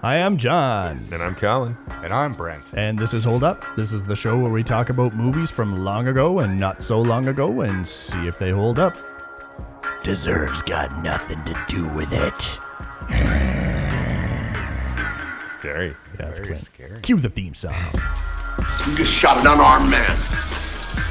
[0.00, 1.00] Hi, I'm John.
[1.12, 1.76] And I'm Colin.
[2.04, 2.72] And I'm Brent.
[2.74, 3.64] And this is Hold Up.
[3.76, 7.00] This is the show where we talk about movies from long ago and not so
[7.00, 8.96] long ago and see if they hold up.
[10.04, 12.42] Deserves got nothing to do with it.
[15.58, 15.88] Scary.
[15.88, 16.64] Yeah, that's Very Clint.
[16.72, 17.00] scary.
[17.00, 17.74] Cue the theme song.
[18.86, 20.16] You just shot an unarmed man.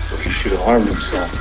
[0.10, 1.32] So he should have harmed himself.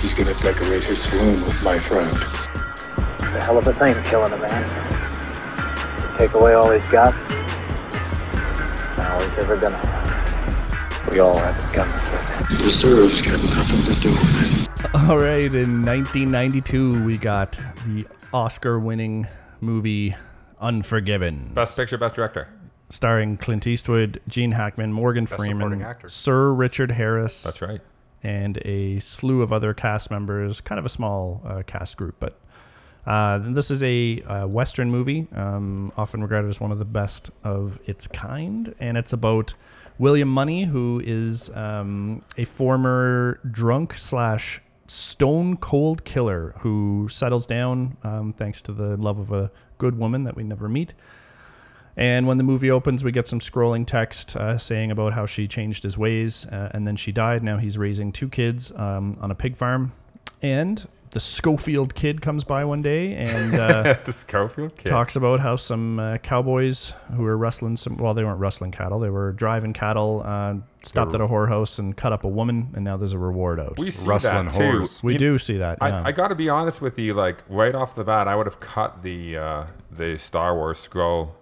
[0.00, 2.16] He's gonna decorate his room with my friend.
[2.16, 5.05] It's a hell of a thing, killing a man.
[6.18, 7.12] You take away all he's got,
[8.98, 11.08] and all he's ever gonna have.
[11.10, 12.62] We all have to come with it.
[12.62, 14.94] Deserves got nothing to do with it.
[14.94, 17.52] All right, in 1992, we got
[17.84, 19.26] the Oscar winning
[19.60, 20.14] movie
[20.58, 21.50] Unforgiven.
[21.52, 22.48] Best picture, best director.
[22.88, 25.84] starring Clint Eastwood, Gene Hackman, Morgan Freeman.
[26.08, 27.42] Sir Richard Harris.
[27.42, 27.82] That's right.
[28.22, 30.62] and a slew of other cast members.
[30.62, 32.38] Kind of a small uh, cast group, but
[33.06, 37.30] uh, this is a uh, Western movie, um, often regarded as one of the best
[37.44, 39.54] of its kind, and it's about
[39.98, 47.96] William Munny, who is um, a former drunk slash stone cold killer who settles down
[48.04, 50.94] um, thanks to the love of a good woman that we never meet.
[51.96, 55.48] And when the movie opens, we get some scrolling text uh, saying about how she
[55.48, 57.42] changed his ways uh, and then she died.
[57.42, 59.92] Now he's raising two kids um, on a pig farm.
[60.42, 60.86] And
[61.16, 64.90] the Schofield kid comes by one day and uh, the Schofield kid.
[64.90, 68.98] talks about how some uh, cowboys who were rustling some, well, they weren't rustling cattle,
[69.00, 72.68] they were driving cattle, uh, stopped at a whorehouse and cut up a woman.
[72.74, 73.78] And now there's a reward out.
[73.78, 74.58] We see Rustling that too.
[74.58, 75.02] whores.
[75.02, 75.78] We You- do see that.
[75.80, 76.02] I, yeah.
[76.04, 77.14] I got to be honest with you.
[77.14, 81.34] Like right off the bat, I would have cut the uh, the Star Wars scroll.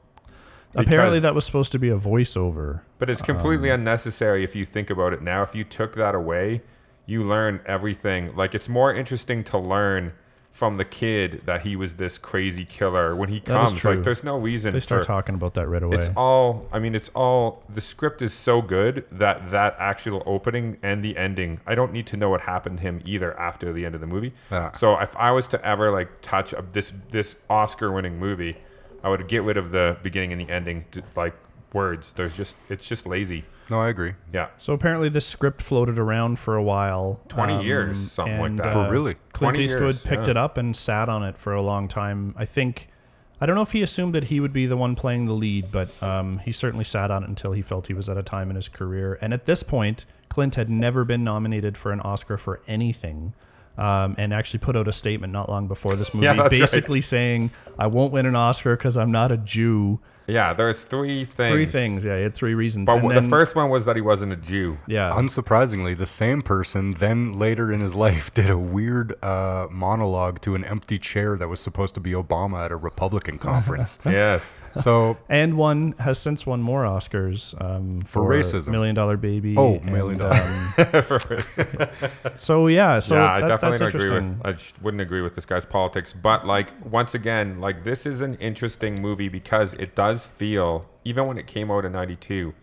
[0.77, 2.81] Apparently, that was supposed to be a voiceover.
[3.01, 5.43] But it's completely Um, unnecessary if you think about it now.
[5.43, 6.63] If you took that away,
[7.07, 8.35] you learn everything.
[8.37, 10.13] Like it's more interesting to learn
[10.53, 13.81] from the kid that he was this crazy killer when he That is comes.
[13.81, 13.95] true.
[13.97, 15.97] Like there's no reason They start for, talking about that right away.
[15.99, 16.69] It's all.
[16.73, 17.65] I mean, it's all.
[17.75, 21.59] The script is so good that that actual opening and the ending.
[21.67, 24.07] I don't need to know what happened to him either after the end of the
[24.07, 24.33] movie.
[24.53, 24.71] Yeah.
[24.79, 28.57] So if I was to ever like touch a, this this Oscar-winning movie,
[29.03, 30.85] I would get rid of the beginning and the ending.
[30.93, 31.35] to, Like
[31.75, 32.13] words.
[32.17, 32.55] There's just.
[32.69, 33.45] It's just lazy.
[33.71, 34.15] No, I agree.
[34.33, 34.49] Yeah.
[34.59, 37.21] So apparently, this script floated around for a while.
[37.29, 38.73] 20 years, something like and, that.
[38.73, 39.15] For really?
[39.33, 40.33] Clint 20 Eastwood years, picked yeah.
[40.33, 42.35] it up and sat on it for a long time.
[42.37, 42.89] I think,
[43.41, 45.73] I don't know if he assumed that he would be the one playing the lead,
[45.73, 48.51] but um, he certainly sat on it until he felt he was at a time
[48.51, 49.19] in his career.
[49.23, 53.35] And at this point, Clint had never been nominated for an Oscar for anything.
[53.77, 56.61] Um, and actually put out a statement not long before this movie, Yeah, that's right.
[56.61, 60.53] basically saying, "I won't win an Oscar because I'm not a Jew." Yeah.
[60.55, 61.51] There's three things.
[61.51, 62.87] Three things, yeah, he had three reasons.
[62.87, 64.79] But And w- then- the first one was that he wasn't a Jew.
[64.87, 70.41] yeah, Unsurprisingly, the same person then later in his life did a weird uh, monologue
[70.43, 73.99] to an empty chair that was supposed to be Obama at a Republican conference.
[74.07, 74.43] yes.
[74.81, 78.69] so, and one has since won more Oscars um, For for, racism.
[78.71, 79.55] Million Dollar Baby.
[79.57, 80.35] Oh, and, Million Dollar.
[80.35, 80.75] um,
[82.35, 84.41] so yeah, so yeah, I definitely that's don't agree with.
[84.47, 86.15] I sh- wouldn't agree with this guy's politics.
[86.21, 91.27] But like once again, like this is an interesting movie because it does feel, even
[91.27, 92.55] when it came out in '92,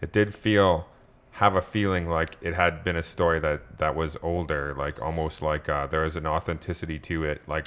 [0.00, 0.86] it did feel,
[1.32, 5.42] have a feeling like it had been a story that that was older, like almost
[5.42, 7.42] like uh, there is an authenticity to it.
[7.48, 7.66] Like,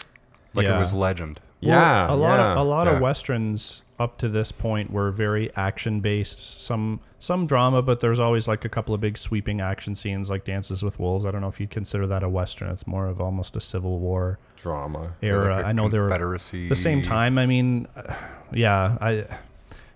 [0.53, 0.75] like Yeah.
[0.77, 1.39] it was legend.
[1.61, 2.51] Well, yeah, a lot yeah.
[2.51, 2.93] of a lot Yeah.
[2.93, 6.61] of westerns up to this point were very action based.
[6.61, 10.45] Some some drama, but there's always like a couple of big sweeping action scenes, like
[10.45, 11.25] Dances with Wolves.
[11.25, 12.69] I don't know if you'd consider that a western.
[12.69, 15.15] It's more of almost a Civil War drama.
[15.21, 15.55] era.
[15.55, 16.37] like I know they were
[16.69, 17.37] the same time.
[17.37, 17.87] I mean,
[18.53, 19.25] yeah, I.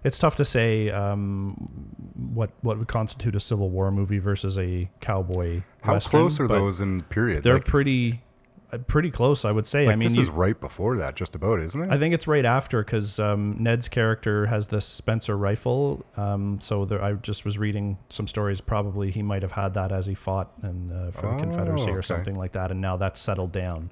[0.04, 1.54] It's tough to say um,
[2.16, 5.62] what what would constitute a Civil War movie versus a cowboy.
[5.82, 7.44] How western, close are those in period?
[7.44, 8.24] They're Like, pretty
[8.80, 9.86] pretty close, I would say.
[9.86, 11.92] like I mean, this you- is right before that, just about, isn't it?
[11.92, 16.06] I think it's right after because um, Ned's character has this Spencer rifle.
[16.18, 18.62] Um, so there, I just was reading some stories.
[18.62, 21.92] Probably he might have had that as he fought in, uh, for the Oh, Confederacy
[21.92, 23.92] or something like that, and now that's settled down.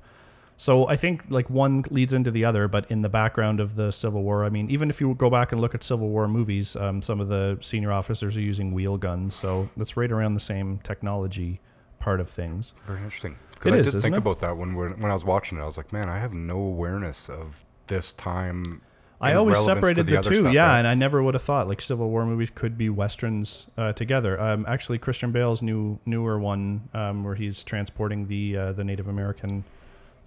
[0.58, 3.92] So I think like one leads into the other, but in the background of the
[3.92, 6.76] Civil War, I mean, even if you go back and look at Civil War movies,
[6.76, 10.42] um, some of the senior officers are using wheel guns, so that's right around the
[10.42, 11.62] same technology
[12.00, 12.74] part of things.
[12.86, 13.38] Very interesting.
[13.60, 14.20] It Because I is, did think it?
[14.20, 15.62] about that when we're, when I was watching it.
[15.62, 18.82] I was like, man, I have no awareness of this time.
[19.22, 20.78] I always separated the, other two, stuff, yeah, right?
[20.80, 24.40] and I never would have thought like Civil War movies could be westerns uh, together.
[24.40, 29.10] Um, actually, Christian Bale's new newer one, um, where he's transporting the uh, the Native
[29.10, 29.66] American,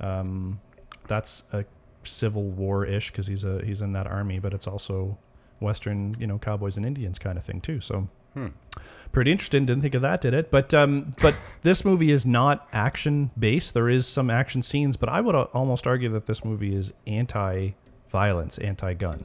[0.01, 0.61] um,
[1.07, 1.65] that's a
[2.05, 5.17] Civil War ish because he's a he's in that army, but it's also
[5.61, 7.81] Western, you know, cowboys and Indians kind of thing too.
[7.81, 8.09] So.
[9.13, 9.67] Pretty interesting.
[9.67, 10.51] Didn't think of that, did it?
[10.51, 13.75] But um, but this movie is not action based.
[13.75, 18.59] There is some action scenes, but I would almost argue that this movie is anti-violence,
[18.59, 19.25] anti-gun.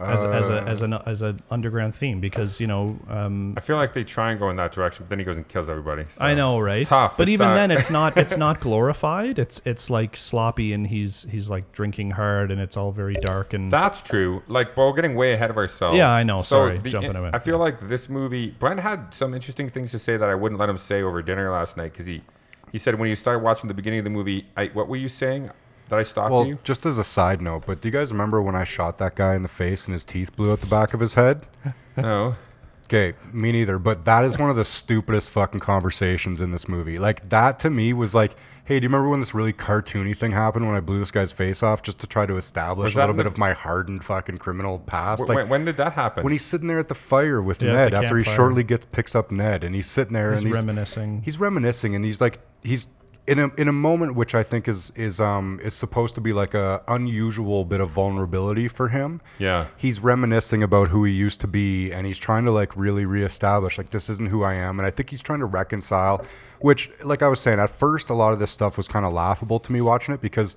[0.00, 0.64] As as a Uh.
[0.66, 4.30] as an as an underground theme because you know um, I feel like they try
[4.30, 6.04] and go in that direction, but then he goes and kills everybody.
[6.08, 6.82] so I know, right?
[6.82, 7.16] It's tough.
[7.16, 9.38] But It's, even uh, then, it's not it's not glorified.
[9.38, 13.54] It's it's like sloppy, and he's he's like drinking hard, and it's all very dark
[13.54, 14.42] and That's true.
[14.46, 15.96] Like, but we're getting way ahead of ourselves.
[15.98, 16.38] Yeah, I know.
[16.42, 17.34] So Sorry, the- jumping ahead.
[17.34, 18.50] I feel like this movie.
[18.50, 21.50] Brent had some interesting things to say that I wouldn't let him say over dinner
[21.50, 22.22] last night because he
[22.70, 25.08] he said when you started watching the beginning of the movie, I, what were you
[25.08, 25.50] saying?
[25.88, 26.58] Did I stop Well, you?
[26.64, 29.34] just as a side note, but do you guys remember when I shot that guy
[29.34, 31.46] in the face and his teeth blew out the back of his head?
[31.96, 32.36] No.
[32.84, 33.78] Okay, me neither.
[33.78, 36.96] But that is one of the stupidest fucking conversations in this movie.
[36.98, 40.30] Like that to me was like, hey, do you remember when this really cartoony thing
[40.30, 43.14] happened when I blew this guy's face off just to try to establish a little
[43.16, 45.20] bit the- of my hardened fucking criminal past?
[45.22, 46.22] Wh- like when, when did that happen?
[46.22, 48.34] when he's sitting there at the fire with Yeah, Ned after he campfire.
[48.36, 51.22] shortly gets picks up Ned and he's sitting there he's and he's reminiscing.
[51.24, 52.86] he's reminiscing and he's like he's
[53.28, 56.32] in a in a moment which I think is is um is supposed to be
[56.32, 59.20] like a unusual bit of vulnerability for him.
[59.38, 59.66] Yeah.
[59.76, 63.76] He's reminiscing about who he used to be and he's trying to like really reestablish
[63.76, 66.24] like this isn't who I am and I think he's trying to reconcile
[66.60, 69.12] which like I was saying at first a lot of this stuff was kind of
[69.12, 70.56] laughable to me watching it because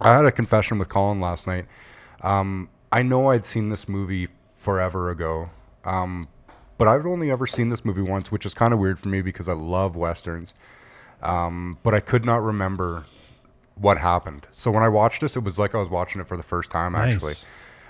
[0.00, 1.66] I had a confession with Colin last night.
[2.22, 5.50] Um, I know I'd seen this movie forever ago,
[5.84, 6.28] um,
[6.78, 9.22] but I've only ever seen this movie once, which is kind of weird for me
[9.22, 10.52] because I love westerns.
[11.22, 13.04] Um, but I could not remember
[13.76, 14.46] what happened.
[14.52, 16.70] So when I watched this, it was like I was watching it for the first
[16.70, 16.92] time.
[16.92, 17.14] Nice.
[17.14, 17.34] Actually,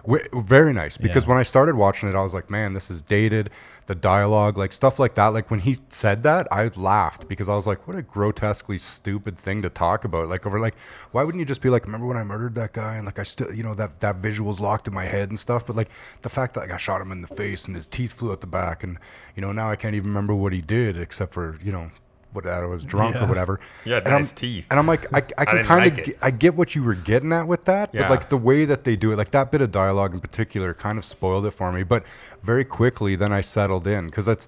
[0.04, 1.30] Wi- very nice because Yeah.
[1.30, 3.50] when I started watching it, I was like, man, this is dated.
[3.86, 5.28] The dialogue, like stuff like that.
[5.28, 9.36] Like when he said that, I laughed because I was like, what a grotesquely stupid
[9.36, 10.28] thing to talk about.
[10.28, 10.74] Like over like,
[11.10, 13.24] why wouldn't you just be like, remember when I murdered that guy and like I
[13.24, 15.66] still, you know, that that visual's locked in my head and stuff.
[15.66, 15.88] But like
[16.22, 18.40] the fact that like I shot him in the face and his teeth flew out
[18.40, 18.98] the back and
[19.36, 21.90] you know now I can't even remember what he did except for you know
[22.32, 23.24] what I was drunk Yeah.
[23.24, 23.60] or whatever.
[23.84, 24.66] Yeah, and I'm- nice teeth.
[24.70, 26.18] And I'm like, I, I can kind of, it.
[26.22, 28.02] I get what you were getting at with that, Yeah.
[28.02, 30.74] but like the way that they do it, like that bit of dialogue in particular,
[30.74, 31.82] kind of spoiled it for me.
[31.82, 32.04] But
[32.42, 34.46] very quickly, then I settled in because that's.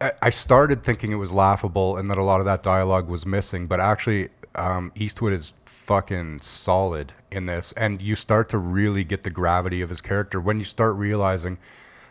[0.00, 3.24] I- I started thinking it was laughable and that a lot of that dialogue was
[3.24, 9.04] missing, but actually, um, Eastwood is fucking solid in this, and you start to really
[9.04, 11.58] get the gravity of his character when you start realizing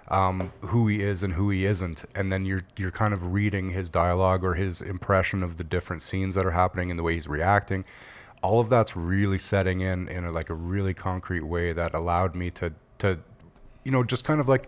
[0.09, 3.69] um, who he is and who he isn't, and then you're you're kind of reading
[3.69, 7.15] his dialogue or his impression of the different scenes that are happening and the way
[7.15, 7.85] he's reacting.
[8.41, 12.35] All of that's really setting in in a, like a really concrete way that allowed
[12.35, 13.19] me to to,
[13.83, 14.67] you know, just kind of like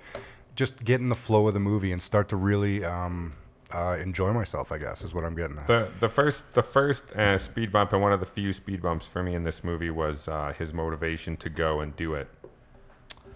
[0.55, 3.33] just get in the flow of the movie and start to really um,
[3.71, 4.71] uh, enjoy myself.
[4.71, 5.67] I guess is what I'm getting at.
[5.67, 9.05] The the first the first uh, speed bump and one of the few speed bumps
[9.05, 12.29] for me in this movie was uh, his motivation to go and do it.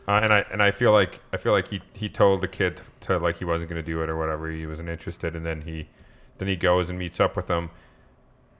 [0.10, 2.82] Uh, and I and I feel like I feel like he, he told the kid
[3.02, 5.62] to like he wasn't going to do it or whatever he wasn't interested and then
[5.62, 5.88] he
[6.40, 7.70] then he goes and meets up with them.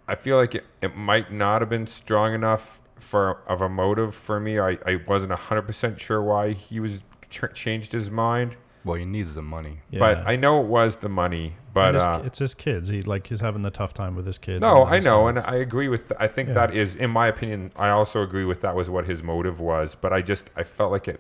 [0.08, 4.14] I feel like it, it might not have been strong enough for of a motive
[4.14, 4.60] for me.
[4.60, 7.00] I, I wasn't hundred percent sure why he was
[7.32, 8.56] ch- changed his mind,
[8.86, 9.80] well, he needs the money.
[9.90, 10.00] yeah.
[10.00, 11.56] but I know it was the money.
[11.74, 12.90] But his- uh, it's his kids.
[12.90, 14.62] He like he's having the tough time with his kids.
[14.62, 15.38] no, and I know, wife.
[15.38, 16.12] and I agree with.
[16.20, 16.54] I think Yeah.
[16.56, 19.96] that is, in my opinion, I also agree with that was what his motive was.
[20.00, 21.20] But I just, I felt like it,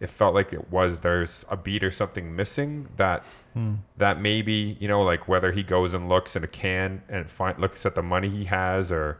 [0.00, 3.22] it felt like it was there's a beat or something missing that,
[3.54, 3.74] Hmm.
[3.98, 7.58] that maybe you know, like whether he goes and looks in a can and find
[7.58, 9.18] looks at the money he has, or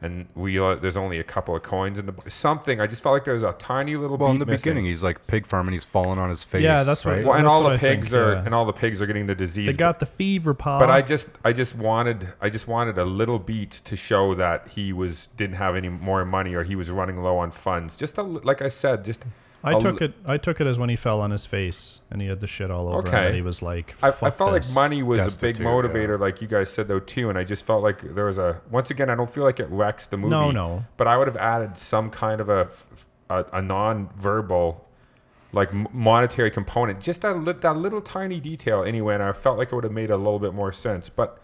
[0.00, 2.80] and realize there's only a couple of coins in the something.
[2.80, 4.16] I just felt like there was a tiny little.
[4.16, 4.62] Well, in the missing.
[4.62, 6.62] beginning, he's like pig farm and he's falling on his face.
[6.64, 7.24] Yeah, that's what- right.
[7.24, 8.42] Well, and That's all the I think, pigs are yeah.
[8.44, 9.66] and all the pigs are getting the disease.
[9.66, 10.80] they but- got the fever, Paul.
[10.80, 14.68] but I just I just wanted I just wanted a little beat to show that
[14.68, 17.94] he was didn't have any more money or he was running low on funds.
[17.96, 19.24] Just a, like I said, just
[19.62, 20.14] I a took it.
[20.24, 22.70] I took it as when he fell on his face and he had the shit
[22.70, 23.06] all over him.
[23.08, 23.24] Okay.
[23.24, 25.66] That he was like, I, I felt this." like money was a big Destitute, yeah.
[25.66, 28.60] motivator, like you guys said though too, and I just felt like there was a
[28.70, 30.30] once again I don't feel like it wrecks the movie.
[30.30, 30.84] No, no.
[30.96, 32.68] But I would have added some kind of a
[33.30, 34.84] a, a non-verbal
[35.52, 39.72] like monetary component, just that li- that little tiny detail anyway, and I felt like
[39.72, 41.08] it would have made a little bit more sense.
[41.08, 41.40] But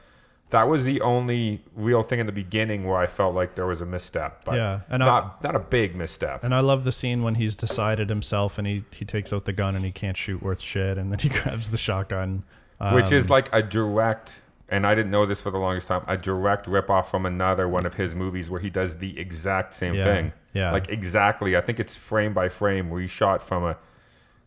[0.54, 3.80] that was the only real thing in the beginning where I felt like there was
[3.80, 4.44] a misstep.
[4.44, 6.44] But Yeah, and I- not not a big misstep.
[6.44, 9.52] And I love the scene when he's decided himself and he, he takes out the
[9.52, 12.44] gun and he can't shoot worth shit and then he grabs the shotgun.
[12.92, 14.30] which is Um, like a direct
[14.68, 17.84] and I didn't know this for the longest time a direct ripoff from another one
[17.84, 20.70] of his movies where he does the exact same Yeah, thing yeah.
[20.73, 23.76] like exactly I think it's frame by frame where he shot from a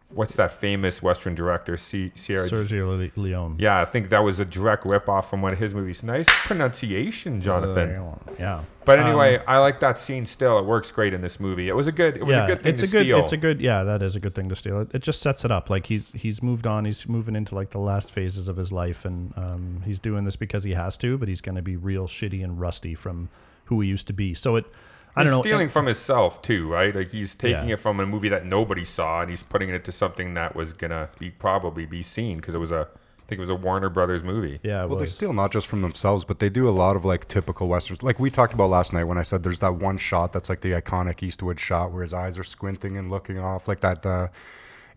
[0.10, 3.58] what's that famous western director C- Sierra Sergio Le- Leone.
[3.60, 7.42] yeah I think that was a direct ripoff from one of his movies nice pronunciation
[7.42, 8.64] Jonathan Yeah.
[8.86, 11.76] but Um, anyway I like that scene still it works great in this movie it
[11.76, 13.32] was a good it was yeah, a good thing it's to a good, steal it's
[13.34, 14.82] a good, yeah, that is a good thing to steal.
[14.82, 15.70] It, it just sets it up.
[15.70, 16.86] Like he's he's moved on.
[16.86, 20.36] He's moving into like the last phases of his life, and um, he's doing this
[20.36, 21.18] because he has to.
[21.18, 23.30] But he's going to be real shitty and rusty from
[23.66, 24.34] who he used to be.
[24.34, 24.66] So it
[25.18, 25.42] I don't he's know.
[25.42, 26.96] stealing and- from himself too, right?
[26.96, 27.74] Like he's taking Yeah.
[27.76, 30.74] it from a movie that nobody saw, and he's putting it into something that was
[30.74, 33.90] gonna be probably be seen because it was a, I think it was a Warner
[33.90, 34.60] Brothers movie.
[34.64, 37.04] yeah, it Well, they steal not just from themselves, but they do a lot of
[37.04, 38.02] like typical westerns.
[38.02, 40.62] Like we talked about last night when I said there's that one shot that's like
[40.62, 44.06] the iconic Eastwood shot where his eyes are squinting and looking off, like that.
[44.06, 44.28] Uh,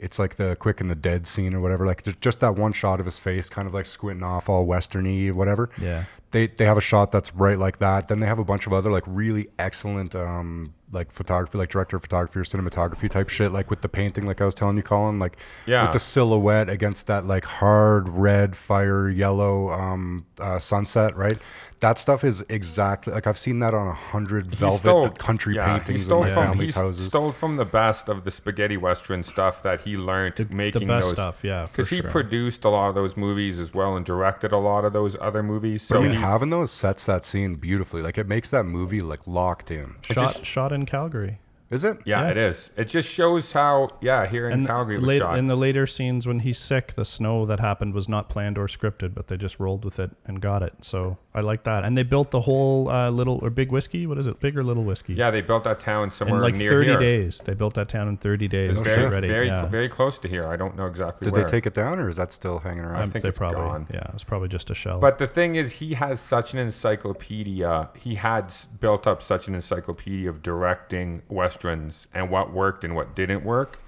[0.00, 1.86] it's like the Quick and the Dead scene or whatever.
[1.86, 5.28] Like just, that one shot of his face, kind of like squinting off, all westerny,
[5.28, 5.70] or whatever.
[5.80, 6.04] Yeah.
[6.32, 8.08] They they have a shot that's right like that.
[8.08, 11.96] Then they have a bunch of other like really excellent um like photography, like director
[11.96, 14.82] of photography or cinematography type shit, like with the painting, like I was telling you,
[14.82, 15.82] Colin, like Yeah.
[15.84, 21.38] with the silhouette against that like hard red, fire yellow um, uh, sunset, right?
[21.80, 25.78] That stuff is exactly like I've seen that on a hundred velvet stole- country yeah,
[25.78, 27.06] paintings in stole my from, family's he houses.
[27.06, 30.86] Stole from the best of the spaghetti western stuff that he learned The- making the
[30.86, 32.10] best those stuff, yeah, for Because he sure.
[32.10, 35.42] produced a lot of those movies as well and directed a lot of those other
[35.42, 35.82] movies.
[35.82, 38.02] So but I mean, he- having those sets that scene beautifully.
[38.02, 39.94] Like it makes that movie like locked in.
[40.02, 41.38] shot shot in Calgary.
[41.70, 41.98] Is it?
[42.04, 42.30] yeah, yeah.
[42.30, 42.70] it is.
[42.76, 45.38] It just shows how yeah here in And Calgary it was late, shot.
[45.38, 48.66] in the later scenes when he's sick, the snow that happened was not planned or
[48.66, 50.74] scripted, but they just rolled with it and got it.
[50.82, 51.84] So I like that.
[51.84, 54.06] And they built the whole uh, little or big whiskey.
[54.06, 54.40] What is it?
[54.40, 55.14] Big or little whiskey?
[55.14, 56.98] yeah, they built that town In somewhere like near 30 here.
[56.98, 57.40] days.
[57.44, 58.72] They built that town in 30 days.
[58.72, 59.28] It's very, ready.
[59.28, 59.66] very, yeah.
[59.66, 60.46] very close to here.
[60.48, 61.44] I don't know exactly Did where.
[61.44, 62.96] they take it down, or is that still hanging around?
[62.96, 63.86] I Um, think they it's probably, gone.
[63.94, 64.98] Yeah, it's probably just a shell.
[64.98, 67.90] But the thing is, he has such an encyclopedia.
[67.96, 71.22] He had built up such an encyclopedia of directing
[71.64, 73.78] westerns and what worked and what didn't work,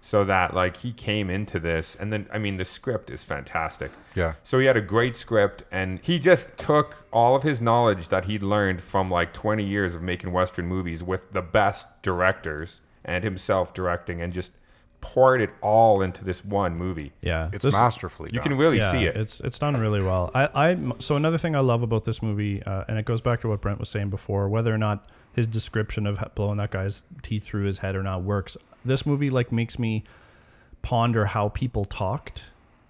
[0.00, 3.90] so that like he came into this, and then I mean the script is fantastic.
[4.14, 4.34] Yeah.
[4.42, 8.24] So he had a great script, and he just took all of his knowledge that
[8.26, 13.24] he'd learned from like 20 years of making western movies with the best directors and
[13.24, 14.50] himself directing, and just
[15.00, 17.12] poured it all into this one movie.
[17.22, 18.48] yeah, It's this- masterfully You done.
[18.48, 19.16] can really yeah, see it.
[19.16, 20.30] It's it's done really well.
[20.34, 23.40] I, I so another thing I love about this movie, uh, and it goes back
[23.42, 25.08] to what Brent was saying before, whether or not
[25.38, 28.56] his description of blowing that guy's teeth through his head or not works.
[28.84, 30.02] This movie like makes me
[30.82, 32.42] ponder how people talked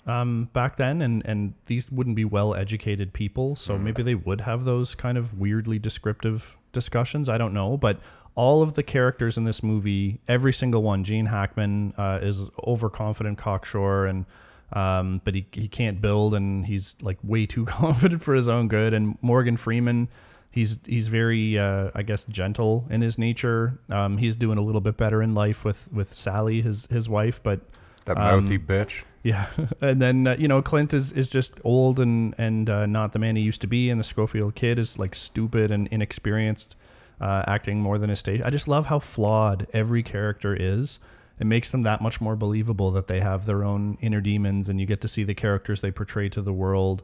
[0.07, 4.41] um, back then, and and these wouldn't be well educated people, so maybe they would
[4.41, 7.29] have those kind of weirdly descriptive discussions.
[7.29, 8.01] I don't know, but
[8.35, 13.39] all of the characters in this movie, every single one, Gene Hackman uh, is overconfident
[13.39, 14.25] cocksure and.
[14.71, 18.69] Um, but he, he can't build and he's like way too confident for his own
[18.69, 18.93] good.
[18.93, 20.11] And Morgan Freeman,
[20.51, 23.79] he's he's very uh, I guess gentle in his nature.
[23.91, 27.43] Um, he's doing a little bit better in life with with Sally, his his wife,
[27.43, 27.61] but
[28.09, 29.03] that um, bitch.
[29.23, 29.47] yeah,
[29.81, 33.19] and then uh, you know Clint is, is just old and and uh, not the
[33.19, 36.75] man he used to be, and the Schofield kid is like stupid and inexperienced,
[37.21, 38.41] uh, acting more than his stage.
[38.45, 40.99] I just love how flawed every character is.
[41.39, 44.81] It makes them that much more believable that they have their own inner demons, and
[44.81, 47.03] you get to see the characters they portray to the world.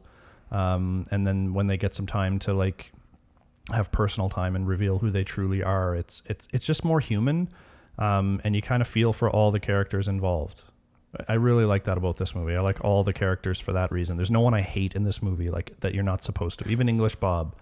[0.51, 2.91] Um, and then when they get some time to like
[3.71, 7.49] have personal time and reveal who they truly are, it's it's it's just more human,
[7.97, 10.63] um, and you kind of feel for all the characters involved.
[11.27, 12.55] I really like that about this movie.
[12.55, 14.17] I like all the characters for that reason.
[14.17, 16.67] There's no one I hate in this movie, like that you're not supposed to.
[16.67, 17.55] Even English Bob,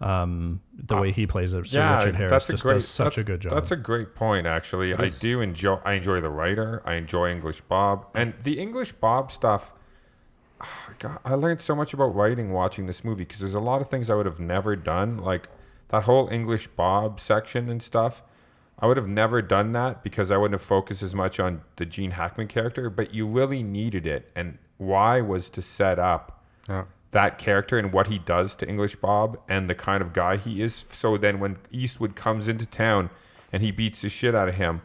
[0.00, 3.52] um, the way he plays it, Sir Richard Harris just does such a good job.
[3.52, 4.94] That's a great point, actually.
[4.94, 5.78] I do enjoy.
[5.84, 6.82] I enjoy the writer.
[6.84, 9.72] I enjoy English Bob, and the English Bob stuff.
[10.98, 13.88] God, I learned so much about writing watching this movie because there's a lot of
[13.90, 15.48] things I would have never done, like
[15.88, 18.22] that whole English Bob section and stuff.
[18.78, 21.86] I would have never done that because I wouldn't have focused as much on the
[21.86, 22.90] Gene Hackman character.
[22.90, 26.84] But you really needed it, and why was to set up Yeah.
[27.12, 30.60] that character and what he does to English Bob and the kind of guy he
[30.62, 30.84] is.
[30.92, 33.08] So then when Eastwood comes into town
[33.52, 34.82] and he beats the shit out of him,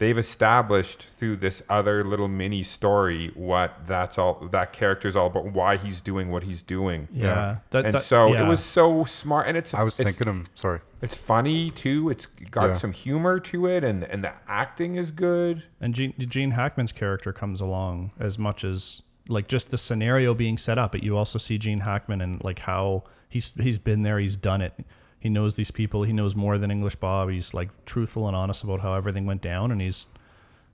[0.00, 5.52] they've established through this other little mini story what that's all that character's all about,
[5.52, 7.06] why he's doing what he's doing.
[7.12, 8.44] yeah, That- and that- so yeah.
[8.44, 10.46] it was so smart and it's I was it's, thinking him.
[10.54, 10.80] Sorry.
[11.02, 12.08] it's funny too.
[12.10, 12.78] It's got Yeah.
[12.78, 15.62] some humor to it and and the acting is good.
[15.80, 20.56] And Gene, Gene Hackman's character comes along as much as like just the scenario being
[20.58, 24.18] set up, but you also see Gene Hackman and like how he's he's been there,
[24.18, 24.72] he's done it.
[25.20, 26.02] He knows these people.
[26.02, 27.28] He knows more than English Bob.
[27.30, 30.06] He's like truthful and honest about how everything went down, and he's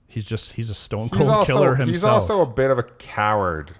[0.07, 2.23] he's just he's a stone cold also, killer himself.
[2.23, 3.75] he's also a bit of a coward.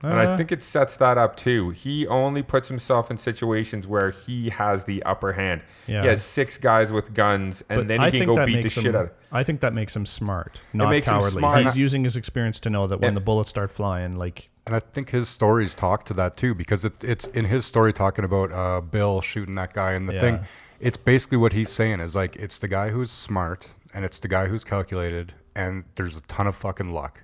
[0.00, 1.70] And I Uh, think it sets that up too.
[1.70, 5.62] He only puts himself in situations where he has the upper hand.
[5.88, 6.02] Yeah.
[6.02, 8.46] He has six guys with guns, and but then he I can think go that
[8.46, 11.08] beat the makes shit him, out of I think that makes him smart, not makes
[11.08, 11.40] him cowardly.
[11.40, 11.62] smart.
[11.64, 14.76] He's using his experience to know that when And- the bullets start flying, like And
[14.76, 18.24] I think his stories talk to that too, because it, it's in his story talking
[18.24, 19.92] about uh, Bill shooting that guy.
[19.92, 20.20] And the Yeah.
[20.20, 20.40] thing,
[20.78, 24.28] it's basically what he's saying is like, it's the guy who's smart and it's the
[24.28, 27.22] guy who's calculated, and there's a ton of fucking luck,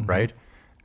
[0.00, 0.10] Mm-hmm.
[0.10, 0.32] right?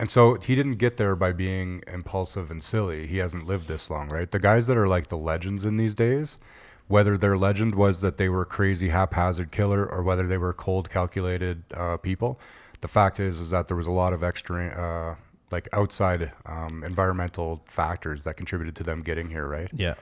[0.00, 3.06] And so he didn't get there by being impulsive and silly.
[3.06, 4.30] He hasn't lived this long, right?
[4.30, 6.38] The guys that are like the legends in these days
[6.88, 10.52] whether their legend was that they were a crazy haphazard killer or whether they were
[10.52, 12.40] cold calculated uh, people.
[12.80, 15.14] The fact is, is that there was a lot of extra, uh,
[15.52, 19.68] like outside um, environmental factors that contributed to them getting here, right?
[19.74, 19.94] Yeah.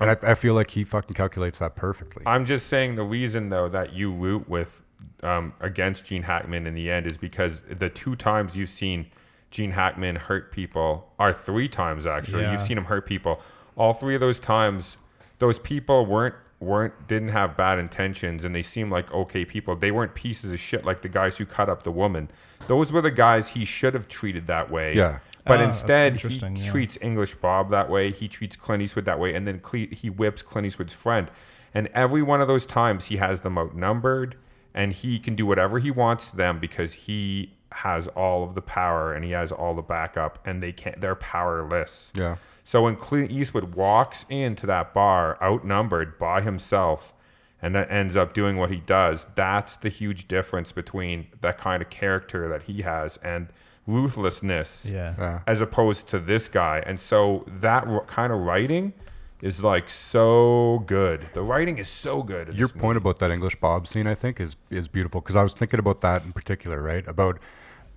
[0.00, 2.24] And I, I feel like he fucking calculates that perfectly.
[2.26, 4.82] I'm just saying the reason though that you root with
[5.22, 9.06] um, against Gene Hackman in the end is because the two times you've seen
[9.50, 12.42] Gene Hackman hurt people are three times actually.
[12.42, 12.52] Yeah.
[12.52, 13.40] You've seen him hurt people.
[13.76, 14.96] All three of those times,
[15.38, 19.76] those people weren't weren't didn't have bad intentions and they seemed like okay people.
[19.76, 22.30] They weren't pieces of shit like the guys who cut up the woman.
[22.66, 24.94] Those were the guys he should have treated that way.
[24.94, 25.20] Yeah.
[25.48, 26.70] But ah, that's instead, he yeah.
[26.70, 28.12] treats English Bob that way.
[28.12, 31.30] He treats Clint Eastwood that way, and then Cle- he whips Clint Eastwood's friend.
[31.72, 34.36] And every one of those times, he has them outnumbered,
[34.74, 38.62] and he can do whatever he wants to them because he has all of the
[38.62, 41.00] power and he has all the backup, and they can't.
[41.00, 42.10] They're powerless.
[42.14, 42.36] yeah.
[42.64, 47.14] So when Clint Eastwood walks into that bar outnumbered by himself
[47.62, 51.80] and that ends up doing what he does, that's the huge difference between that kind
[51.82, 53.48] of character that he has and
[53.86, 55.14] ruthlessness Yeah.
[55.18, 55.40] Yeah.
[55.46, 56.82] as opposed to this guy.
[56.86, 58.92] And so that r- kind of writing
[59.40, 61.28] is like so good.
[61.34, 62.54] The writing is so good.
[62.54, 65.54] Your point about that English Bob scene, I think, is is beautiful because I was
[65.54, 67.06] thinking about that in particular, right?
[67.06, 67.38] About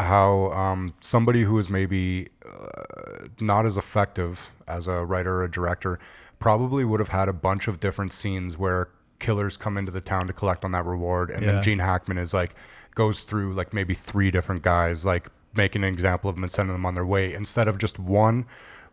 [0.01, 5.51] how um, somebody who is maybe uh, not as effective as a writer or a
[5.51, 5.99] director
[6.39, 8.89] probably would have had a bunch of different scenes where
[9.19, 11.53] killers come into the town to collect on that reward, and Yeah.
[11.53, 12.55] then Gene Hackman is like
[12.95, 16.73] goes through like maybe three different guys, like making an example of them and sending
[16.73, 18.45] them on their way instead of just one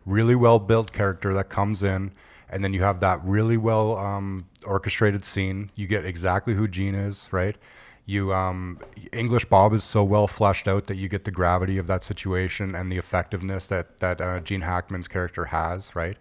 [0.05, 2.11] really well built character that comes in
[2.49, 6.95] and then you have that really well um, orchestrated scene you get exactly who gene
[6.95, 7.55] is right
[8.09, 8.79] you um,
[9.13, 12.73] english bob is so well fleshed out that you get the gravity of that situation
[12.75, 16.17] and the effectiveness that that uh, gene hackman's character has right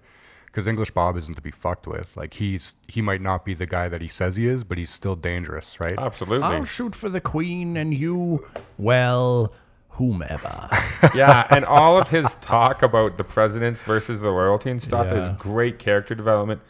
[0.47, 3.67] because english bob isn't to be fucked with like he's he might not be the
[3.67, 6.45] guy that he says he is but he's still dangerous right Absolutely.
[6.47, 8.47] I'll shoot for the queen and you,
[8.79, 9.53] well,
[9.91, 10.69] whomever.
[11.15, 15.33] yeah, and all of his talk about the presidents versus the royalty and stuff Yeah.
[15.33, 16.61] is great character development,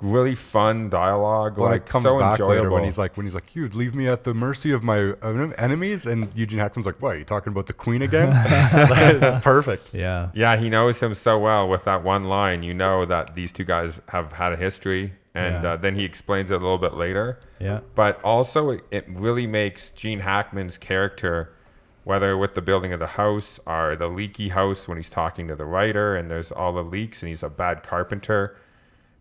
[0.00, 2.54] really fun dialogue, When like it comes so back enjoyable.
[2.54, 5.14] later when he's like when he's like you'd leave me at the mercy of my
[5.58, 8.28] enemies and eugene hackman's like what are you talking about the queen again
[9.22, 10.30] It's perfect yeah.
[10.34, 12.62] yeah, he knows him so well with that one line.
[12.62, 15.72] You know that these two guys have had a history, and Yeah.
[15.72, 17.40] uh, then he explains it a little bit later.
[17.60, 17.80] Yeah.
[17.94, 21.52] But also, it, it really makes Gene Hackman's character,
[22.04, 25.56] whether with the building of the house or the leaky house when he's talking to
[25.56, 28.56] the writer and there's all the leaks and he's a bad carpenter,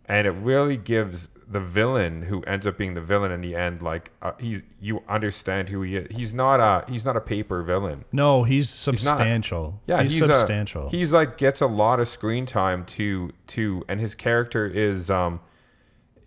[0.07, 3.81] and it really gives the villain who ends up being the villain in the end
[3.81, 6.07] like uh, he's you understand who he is.
[6.13, 8.03] He's not a he's not a paper villain.
[8.11, 9.79] No, he's not- substantial.
[9.87, 10.89] Yeah, he's, he's, a- substantial.
[10.89, 15.39] he's like gets a lot of screen time to to, and his character is um,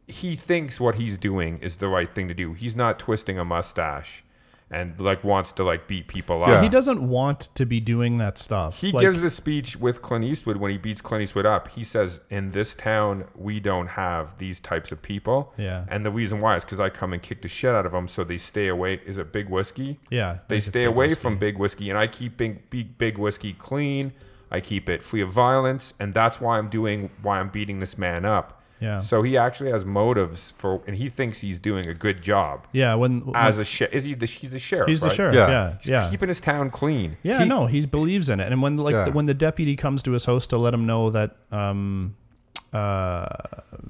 [0.07, 2.55] he thinks what he's doing is the right thing to do.
[2.55, 4.25] He's not twisting a mustache,
[4.71, 6.49] and like wants to like beat people up.
[6.49, 6.55] Yeah.
[6.57, 6.63] up.
[6.63, 8.81] he doesn't want to be doing that stuff.
[8.81, 11.69] He Like, gives the speech with Clint Eastwood when he beats Clint Eastwood up.
[11.69, 15.85] He says, "In this town, we don't have these types of people." Yeah.
[15.89, 18.07] And the reason why is because I come and kick the shit out of them,
[18.09, 19.01] so they stay away.
[19.05, 19.99] Is it big whiskey?
[20.11, 21.21] Yeah, They stay away Whiskey.
[21.23, 24.13] from big whiskey, and I keep big, big big whiskey clean.
[24.53, 27.97] I keep it free of violence, and that's why I'm doing why I'm beating this
[27.99, 28.60] man up.
[28.81, 29.01] Yeah.
[29.01, 32.95] So he actually has motives for, and he thinks he's doing a good job Yeah,
[32.95, 33.95] when, when as a sheriff.
[33.95, 34.15] Is he?
[34.15, 34.89] The, he's the sheriff.
[34.89, 35.17] he's the right?
[35.17, 35.35] sheriff.
[35.35, 35.49] Yeah.
[35.51, 36.11] Yeah, He's yeah.
[36.11, 37.17] keeping his town clean.
[37.23, 38.51] Yeah, He- no, he believes in it.
[38.51, 39.05] And when like Yeah.
[39.05, 42.17] the, when the deputy comes to his house to let him know that um
[42.73, 43.27] uh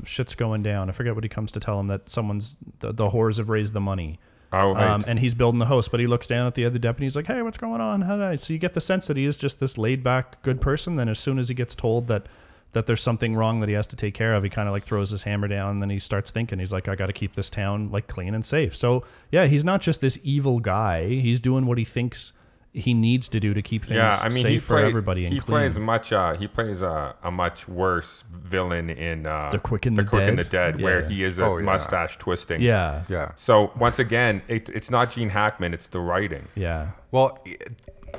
[0.05, 0.89] shit's going down.
[0.89, 3.75] I forget what he comes to tell him that someone's the, the whores have raised
[3.75, 4.19] the money.
[4.53, 4.89] Oh, right.
[4.91, 7.07] Um, and he's building the house, but he looks down at the other deputy.
[7.07, 8.35] He's like, "Hey, what's going on?" How?
[8.37, 10.97] So you get the sense that he is just this laid back, good person.
[10.97, 12.27] Then as soon as he gets told that
[12.73, 14.85] that there's something wrong that he has to take care of, he kind of like
[14.85, 15.71] throws his hammer down.
[15.73, 18.35] And then he starts thinking, he's like, "I got to keep this town like clean
[18.35, 21.09] and safe." So yeah, he's not just this evil guy.
[21.09, 22.33] He's doing what he thinks
[22.73, 25.25] he needs to do to keep things yeah, I mean, safe he for play- everybody
[25.25, 25.59] and He clean.
[25.73, 26.13] plays much.
[26.13, 30.29] Uh, he plays a, a much worse villain in uh, The Quick and the Quick
[30.29, 30.75] and the Dead?
[30.77, 31.09] Dead, where Yeah.
[31.09, 31.65] he is a Oh, yeah.
[31.65, 32.61] mustache twisting.
[32.63, 36.47] yeah, yeah So once again, it, it's not Gene Hackman; it's the writing.
[36.55, 37.43] yeah, well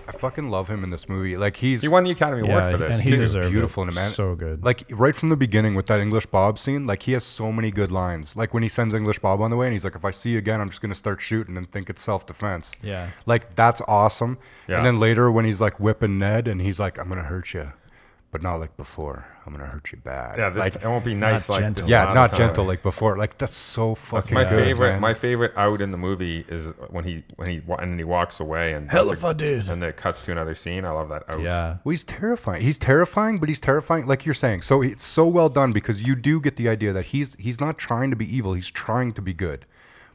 [0.07, 2.71] i fucking love him in this movie like he's He won the Academy Award yeah,
[2.71, 2.91] for this.
[2.93, 3.87] and he He's deserved beautiful it.
[3.87, 4.09] in it, man.
[4.11, 4.63] So good.
[4.63, 7.71] Like right from the beginning with that English Bob scene, like he has so many
[7.71, 8.35] good lines.
[8.35, 10.31] Like when he sends English Bob on the way and he's like, if I see
[10.31, 12.71] you again, I'm just gonna start shooting and think it's self defense.
[12.83, 13.09] Yeah.
[13.25, 14.37] Like that's awesome.
[14.67, 14.77] Yeah.
[14.77, 17.71] And then later when he's like whipping Ned and he's like, I'm gonna hurt you.
[18.31, 19.25] But not like before.
[19.45, 20.37] I'm gonna hurt you bad.
[20.37, 21.89] Yeah, this like it won't be nice not like gentle.
[21.89, 23.17] yeah, not gentle like before.
[23.17, 24.91] Like that's so fucking That's my good, favorite.
[24.93, 25.01] man.
[25.01, 28.39] My favorite out in the movie is when he when he and then he walks
[28.39, 29.67] away and Hell if a- I did.
[29.69, 30.85] And it cuts to another scene.
[30.85, 31.41] I love that out.
[31.41, 31.77] Yeah.
[31.83, 32.61] Well, he's terrifying.
[32.61, 34.61] He's terrifying, but he's terrifying, like you're saying.
[34.61, 37.77] So it's so well done because you do get the idea that he's he's not
[37.77, 38.53] trying to be evil.
[38.53, 39.65] He's trying to be good,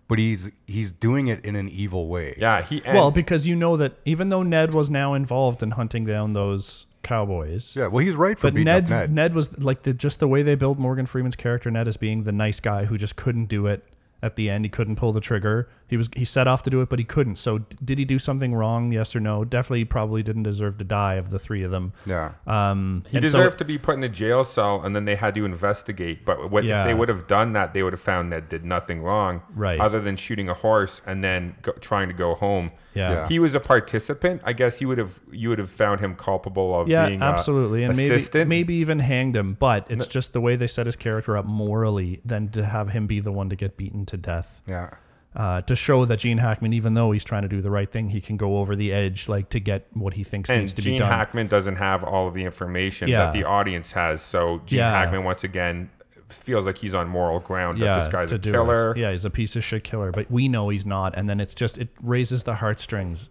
[0.08, 2.34] but he's he's doing it in an evil way.
[2.38, 5.72] Yeah, he and, Well, because you know that even though Ned was now involved in
[5.72, 7.86] hunting down those cowboys, Yeah.
[7.86, 9.14] Well, he's right for but beating Ned's Ned.
[9.14, 12.24] Ned was like the, just the way they build Morgan Freeman's character Ned as being
[12.24, 13.84] the nice guy who just couldn't do it
[14.22, 14.64] at the end.
[14.64, 15.68] He couldn't pull the trigger.
[15.88, 17.36] He was he set off to do it, but he couldn't.
[17.36, 18.90] So did he do something wrong?
[18.90, 19.44] Yes or no?
[19.44, 21.92] Definitely, probably didn't deserve to die of the three of them.
[22.06, 22.32] Yeah.
[22.46, 25.14] Um, he and so- deserved to be put in a jail cell, and then they
[25.14, 26.24] had to investigate.
[26.24, 26.82] But what, Yeah.
[26.82, 29.78] if they would have done that, they would have found Ned did nothing wrong, Right.
[29.80, 32.72] Other than shooting a horse and then go, trying to go home.
[32.94, 33.10] Yeah.
[33.12, 33.28] Yeah.
[33.28, 34.40] He was a participant.
[34.44, 37.26] I guess you would have you would have found him culpable of Yeah, being a
[37.26, 38.48] absolutely, and maybe assistant.
[38.48, 39.54] maybe even hanged him.
[39.58, 43.06] But it's just the way they set his character up morally than to have him
[43.06, 44.62] be the one to get beaten to death.
[44.66, 44.90] Yeah.
[45.36, 48.08] Uh, to show that Gene Hackman, even though he's trying to do the right thing,
[48.08, 50.82] he can go over the edge, like to get what he thinks needs and to
[50.82, 51.10] Gene be done.
[51.10, 53.24] Gene Hackman doesn't have all of the information Yeah.
[53.26, 54.22] that the audience has.
[54.22, 54.96] So Gene Yeah.
[54.96, 55.90] Hackman once again
[56.30, 57.76] feels like he's on moral ground.
[57.78, 58.96] yeah, that this guy's a killer.
[58.96, 61.12] Yeah, he's a piece of shit killer, but we know he's not.
[61.14, 63.28] And then it's just it raises the heartstrings.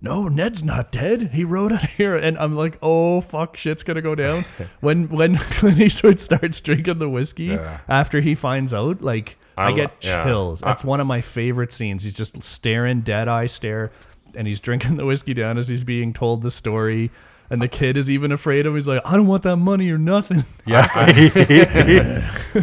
[0.00, 1.30] No, Ned's not dead.
[1.32, 4.44] He wrote it here, and I'm like, oh fuck, shit's gonna go down.
[4.80, 7.80] when when Clint Eastwood starts drinking the whiskey Yeah.
[7.88, 10.24] after he finds out, like I I, get yeah.
[10.24, 10.62] chills.
[10.62, 12.04] I- That's one of my favorite scenes.
[12.04, 13.90] He's just staring, dead eye stare,
[14.36, 17.10] and he's drinking the whiskey down as he's being told the story.
[17.50, 18.76] And the kid is even afraid of him.
[18.76, 20.44] He's like, I don't want that money or nothing.
[20.66, 20.86] Yeah.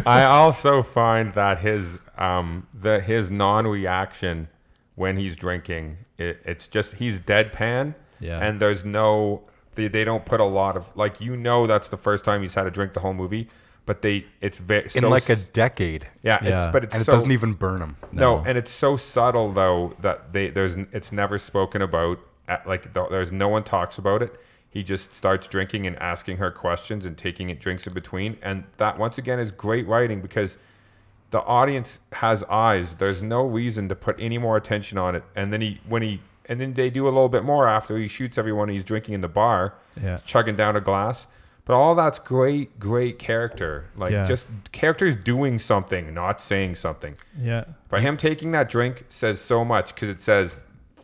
[0.06, 1.84] I also find that his
[2.16, 4.48] um the his non-reaction
[4.96, 8.40] when he's drinking it, it's just he's deadpan Yeah.
[8.44, 9.42] and there's no
[9.76, 12.54] they, they don't put a lot of like you know that's the first time he's
[12.54, 13.48] had a drink the whole movie
[13.84, 16.64] but they it's very in so like a decade, yeah, Yeah.
[16.64, 17.96] It's, but it's and it doesn't even burn him.
[18.10, 18.38] no.
[18.38, 18.44] No.
[18.44, 22.18] and it's so subtle though that they there's it's never spoken about.
[22.48, 24.34] At, like th- there's no one talks about it.
[24.70, 28.64] He just starts drinking and asking her questions and taking it drinks in between, and
[28.78, 30.58] that once again is great writing because
[31.36, 32.94] the audience has eyes.
[32.94, 35.22] There's no reason to put any more attention on it.
[35.34, 38.08] And then he when he and then they do a little bit more after he
[38.08, 40.16] shoots everyone he's drinking in the bar, Yeah.
[40.24, 41.26] chugging down a glass.
[41.66, 43.84] But all that's great, great character.
[43.96, 44.24] Like Yeah.
[44.24, 47.14] just characters doing something, not saying something.
[47.38, 47.64] Yeah.
[47.90, 50.56] But him taking that drink says so much because it says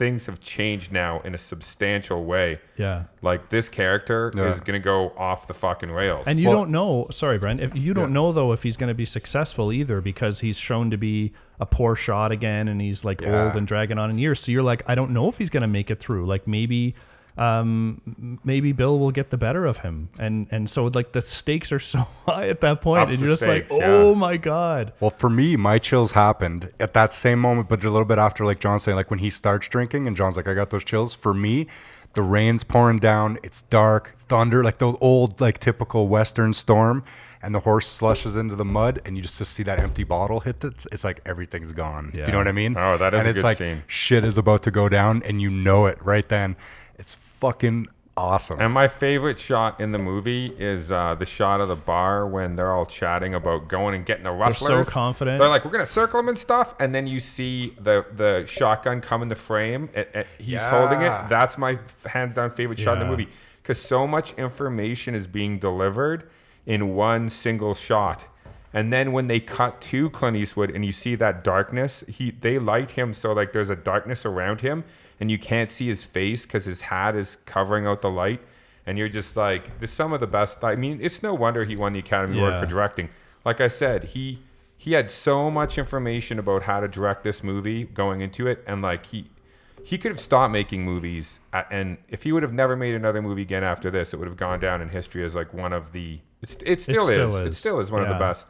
[0.03, 2.59] things have changed now in a substantial way.
[2.77, 3.05] Yeah.
[3.23, 4.53] Like this character Yeah.
[4.53, 6.25] is gonna go off the fucking rails.
[6.27, 7.07] And you Well- don't know.
[7.13, 7.61] Sorry, Brent.
[7.61, 8.15] If you don't Yeah.
[8.15, 11.67] know though if he's going to be successful either because he's shown to be a
[11.67, 13.45] poor shot again, and he's like Yeah.
[13.45, 14.41] old and dragging on in years.
[14.41, 16.27] So you're like, I don't know if he's going to make it through.
[16.27, 16.97] Like maybe,
[17.39, 21.73] um, maybe Bill will get the better of him, and and so like the stakes
[21.73, 23.87] are so high at that point, Ups and you're just stakes, like, yeah.
[23.89, 24.93] oh my god.
[25.01, 28.45] Well, for me, my chills happened at that same moment, but a little bit after,
[28.45, 31.15] like John saying, like when he starts drinking, and John's like, "I got those chills."
[31.15, 31.67] For me,
[32.15, 37.03] the rain's pouring down, it's dark, thunder, like those old, like typical Western storm,
[37.43, 40.41] and the horse slushes into the mud, and you just, just see that empty bottle
[40.41, 40.85] hit it.
[40.93, 42.11] It's like everything's gone.
[42.13, 42.77] Do you know what I mean?
[42.77, 43.83] Oh, that is And a it's good like scene.
[43.87, 46.57] shit is about to go down, and you know it right then.
[46.99, 48.61] It's fucking awesome.
[48.61, 52.57] And my favorite shot in the movie is uh, the shot of the bar when
[52.57, 54.69] they're all chatting about going and getting the rustlers.
[54.69, 55.39] They're so confident.
[55.41, 59.01] They're like, "We're gonna circle them and stuff," and then you see the the shotgun
[59.01, 59.89] come in the frame.
[59.95, 61.29] It, it- he's holding it.
[61.29, 63.29] That's my hands down favorite shot in the movie
[63.63, 66.29] because so much information is being delivered
[66.67, 68.27] in one single shot.
[68.75, 72.59] And then when they cut to Clint Eastwood and you see that darkness, he they
[72.59, 74.85] light him so like there's a darkness around him
[75.23, 78.41] and you can't see his face because his hat is covering out the light.
[78.85, 80.65] And you're just like, this some of the best.
[80.65, 83.09] I mean, it's no wonder he won the Academy Award for directing.
[83.45, 84.41] Like I said, he
[84.77, 88.83] he had so much information about how to direct this movie going into it, and
[88.83, 89.31] like he
[89.85, 93.23] he could have stopped making movies, a- and if he would have never made another
[93.23, 95.93] movie again after this, it would have gone down in history as like one of
[95.93, 96.19] the.
[96.41, 97.43] It's, it still, still is.
[97.43, 98.45] It still is one of the best.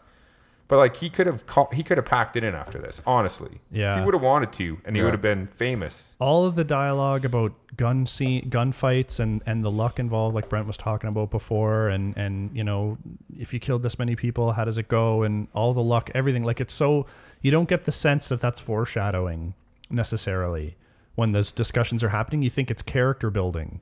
[0.72, 3.02] But like he could have call, he could have packed it in after this.
[3.06, 3.98] Honestly, if Yeah.
[3.98, 5.04] he would have wanted to, and he Yeah.
[5.04, 6.16] would have been famous.
[6.18, 10.66] all of the dialogue about gun scene, gunfights, and and the luck involved, like Brent
[10.66, 12.96] was talking about before, and and you know,
[13.38, 15.24] if you killed this many people, how does it go?
[15.24, 16.42] And all the luck, everything.
[16.42, 17.04] Like it's so
[17.42, 19.52] you don't get the sense that that's foreshadowing
[19.90, 20.78] necessarily
[21.16, 22.40] when those discussions are happening.
[22.40, 23.80] You think it's character building.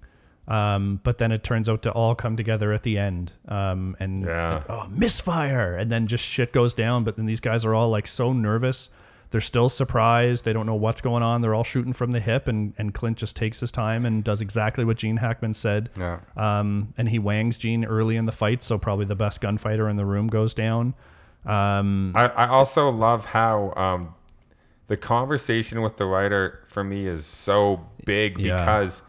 [0.50, 3.30] Um, but then it turns out to all come together at the end.
[3.48, 4.56] Um, and, Yeah.
[4.56, 7.04] and, oh, misfire, and then just shit goes down.
[7.04, 8.90] But then these guys are all like so nervous
[9.32, 10.44] they're still surprised.
[10.44, 11.40] They don't know what's going on.
[11.40, 14.40] They're all shooting from the hip, and, and Clint just takes his time and does
[14.40, 15.88] exactly what Gene Hackman said.
[15.96, 16.18] Yeah.
[16.36, 19.94] Um, and he wangs Gene early in the fight, so probably the best gunfighter in
[19.94, 20.94] the room goes down.
[21.46, 24.14] Um, I, I also love how um,
[24.88, 28.56] the conversation with the writer for me is so big Yeah.
[28.56, 29.00] because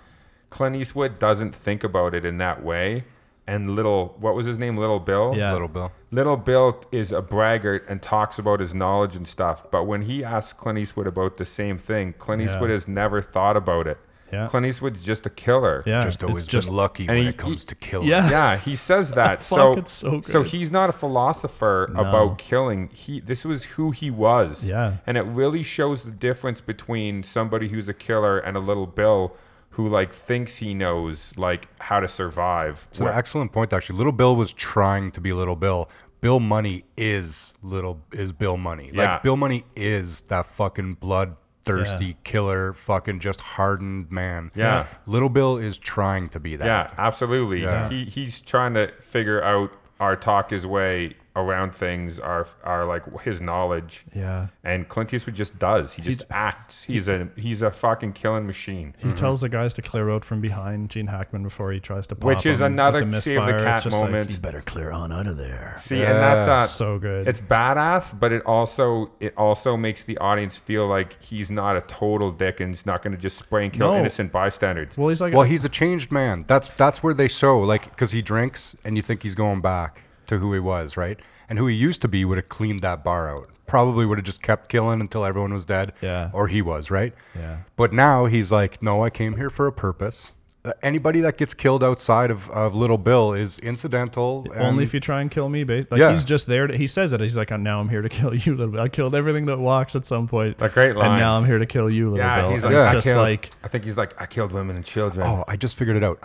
[0.52, 3.06] Clint Eastwood doesn't think about it in that way.
[3.48, 4.78] And little, what was his name?
[4.78, 5.34] Little Bill?
[5.36, 5.52] Yeah.
[5.52, 5.92] Little Bill.
[6.12, 9.66] Little Bill is a braggart and talks about his knowledge and stuff.
[9.72, 12.52] But when he asks Clint Eastwood about the same thing, Clint Yeah.
[12.52, 13.98] Eastwood has never thought about it.
[14.32, 14.48] Yeah.
[14.48, 15.84] Clint Eastwood's just a killer.
[15.86, 18.08] yeah, Just always just been lucky when he- it comes he- to killing.
[18.08, 18.30] Yeah.
[18.30, 19.42] Yeah, he says that.
[19.42, 20.52] Fuck, so, it's so so good.
[20.52, 22.00] he's not a philosopher No.
[22.02, 22.90] about killing.
[22.94, 24.64] He this was who he was.
[24.64, 24.98] Yeah.
[25.08, 29.36] And it really shows the difference between somebody who's a killer and a little Bill
[29.72, 32.88] who like thinks he knows like how to survive.
[32.90, 33.98] It's an Where- excellent point, actually.
[33.98, 35.90] Little Bill was trying to be Little Bill.
[36.22, 38.92] Bill Munny is little is Bill Munny.
[38.94, 39.14] Yeah.
[39.14, 42.14] Like Bill Munny is that fucking bloodthirsty Yeah.
[42.24, 44.52] killer, fucking just hardened man.
[44.56, 44.86] Yeah.
[45.08, 46.66] Little Bill is trying to be that.
[46.66, 47.64] yeah, absolutely.
[47.64, 47.90] Yeah.
[47.90, 53.04] He he's trying to figure out or talk his way around things are are like
[53.22, 54.06] his knowledge.
[54.14, 54.48] yeah.
[54.64, 55.94] And Clint Eastwood just does.
[55.94, 56.84] He just acts.
[56.84, 58.94] He's a he's a fucking killing machine.
[58.98, 62.16] He tells the guys to clear out from behind Gene Hackman before he tries to
[62.16, 63.56] pop Which is him another the save the misfire.
[63.56, 64.32] It's cat just like, moment.
[64.32, 65.78] you better clear on out of there.
[65.80, 67.28] See, and that's uh, So good.
[67.28, 71.82] It's badass, but it also it also makes the audience feel like he's not a
[71.82, 73.98] total dick and he's not going to just spray and kill No.
[74.00, 74.98] innocent bystanders.
[74.98, 76.44] well, he's like, Well, he's a changed man.
[76.48, 80.02] That's that's where they show like because he drinks and you think he's going back
[80.32, 81.20] to who he was, right?
[81.50, 83.50] And who he used to be would have cleaned that bar out.
[83.68, 85.94] Probably would have just kept killing until everyone was dead.
[86.02, 86.30] Yeah.
[86.34, 87.14] Or he was, right?
[87.36, 87.58] Yeah.
[87.76, 90.32] But now he's like, no, I came here for a purpose.
[90.64, 94.46] Uh, anybody that gets killed outside of, of Little Bill is incidental.
[94.56, 95.88] only if you try and kill me, babe.
[95.90, 96.12] Like Yeah.
[96.12, 96.68] he's just there.
[96.68, 97.20] To, he says it.
[97.20, 98.74] He's like, now I'm here to kill you, little.
[98.74, 98.82] Bill.
[98.82, 100.58] I killed everything that walks at some point.
[100.60, 101.12] A great line.
[101.12, 102.52] And now I'm here to kill you, little Yeah, Bill.
[102.52, 104.86] he's like, it's I just killed- like, I think he's like, I killed women and
[104.86, 105.26] children.
[105.28, 106.20] Oh, I just figured it out.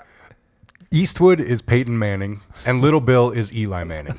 [0.91, 4.15] Eastwood is Peyton Manning, and Little Bill is Eli Manning.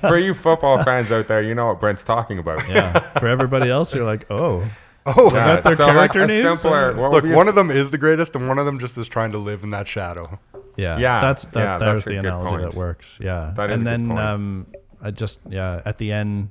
[0.00, 2.68] For you football fans out there, you know what Brent's talking about.
[2.68, 2.98] yeah.
[3.18, 4.68] For everybody else, you're like, oh,
[5.06, 6.60] oh, Yeah, their so character a names?
[6.60, 7.10] simpler.
[7.10, 9.08] Look, be a one of them is the greatest, and one of them just is
[9.08, 10.38] trying to live in that shadow.
[10.76, 11.60] yeah, Yeah, That's that.
[11.60, 12.62] yeah, there's that's the analogy point.
[12.62, 13.18] that works.
[13.22, 13.52] Yeah.
[13.56, 14.20] That is and a good then point.
[14.20, 14.66] um,
[15.00, 16.50] I just yeah, at the end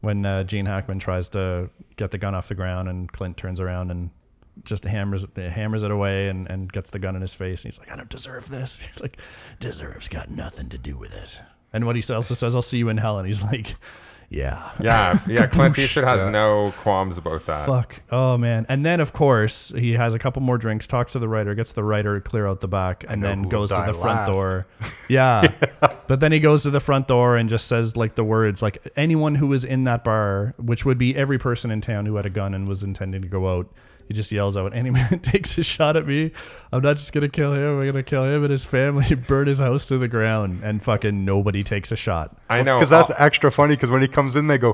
[0.00, 3.60] when uh, Gene Hackman tries to get the gun off the ground and Clint turns
[3.60, 4.10] around and
[4.62, 7.78] just hammers hammers it away and, and gets the gun in his face and he's
[7.80, 8.76] like, I don't deserve this.
[8.92, 9.18] He's like,
[9.60, 11.40] deserves got nothing to do with it.
[11.72, 13.18] And what he also says, I'll see you in hell.
[13.18, 13.74] And he's like,
[14.30, 14.70] yeah.
[14.80, 15.46] Yeah, yeah.
[15.48, 15.78] Clint Kaboosh.
[15.84, 16.30] Eastwood has Yeah.
[16.30, 17.66] no qualms about that.
[17.66, 18.00] Fuck.
[18.12, 18.64] Oh man.
[18.68, 21.72] And then of course he has a couple more drinks, talks to the writer, gets
[21.72, 24.32] the writer to clear out the back, and then goes to die the front last.
[24.32, 24.66] door.
[25.08, 25.52] Yeah.
[26.06, 28.78] But then he goes to the front door and just says like the words like
[28.96, 32.24] anyone who was in that bar, which would be every person in town who had
[32.26, 33.68] a gun and was intending to go out.
[34.08, 36.32] He just yells out, "Any man takes a shot at me,
[36.72, 37.80] I'm not just gonna kill him.
[37.80, 41.24] I'm gonna kill him and his family, burn his house to the ground, and fucking
[41.24, 42.74] nobody takes a shot." I know.
[42.76, 43.76] Because that's I'll- extra funny.
[43.76, 44.72] Because when he comes in, they go,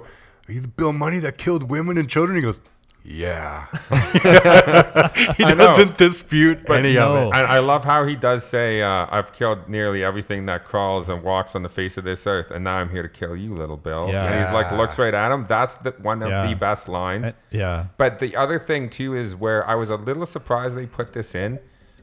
[0.49, 2.61] "Are you the Bill Munny that killed women and children?" He goes,
[3.04, 3.66] "Yeah."
[5.36, 7.16] he doesn't dispute any no.
[7.16, 7.36] of it.
[7.36, 11.22] I, I love how he does say, uh, "I've killed nearly everything that crawls and
[11.22, 13.76] walks on the face of this earth, and now I'm here to kill you, little
[13.76, 14.24] Bill." Yeah.
[14.26, 15.46] And he's like, looks right at him.
[15.48, 16.46] That's the, one of Yeah.
[16.46, 17.26] the best lines.
[17.26, 17.86] Uh, Yeah.
[17.96, 21.34] But the other thing too is where I was a little surprised they put this
[21.34, 21.58] in.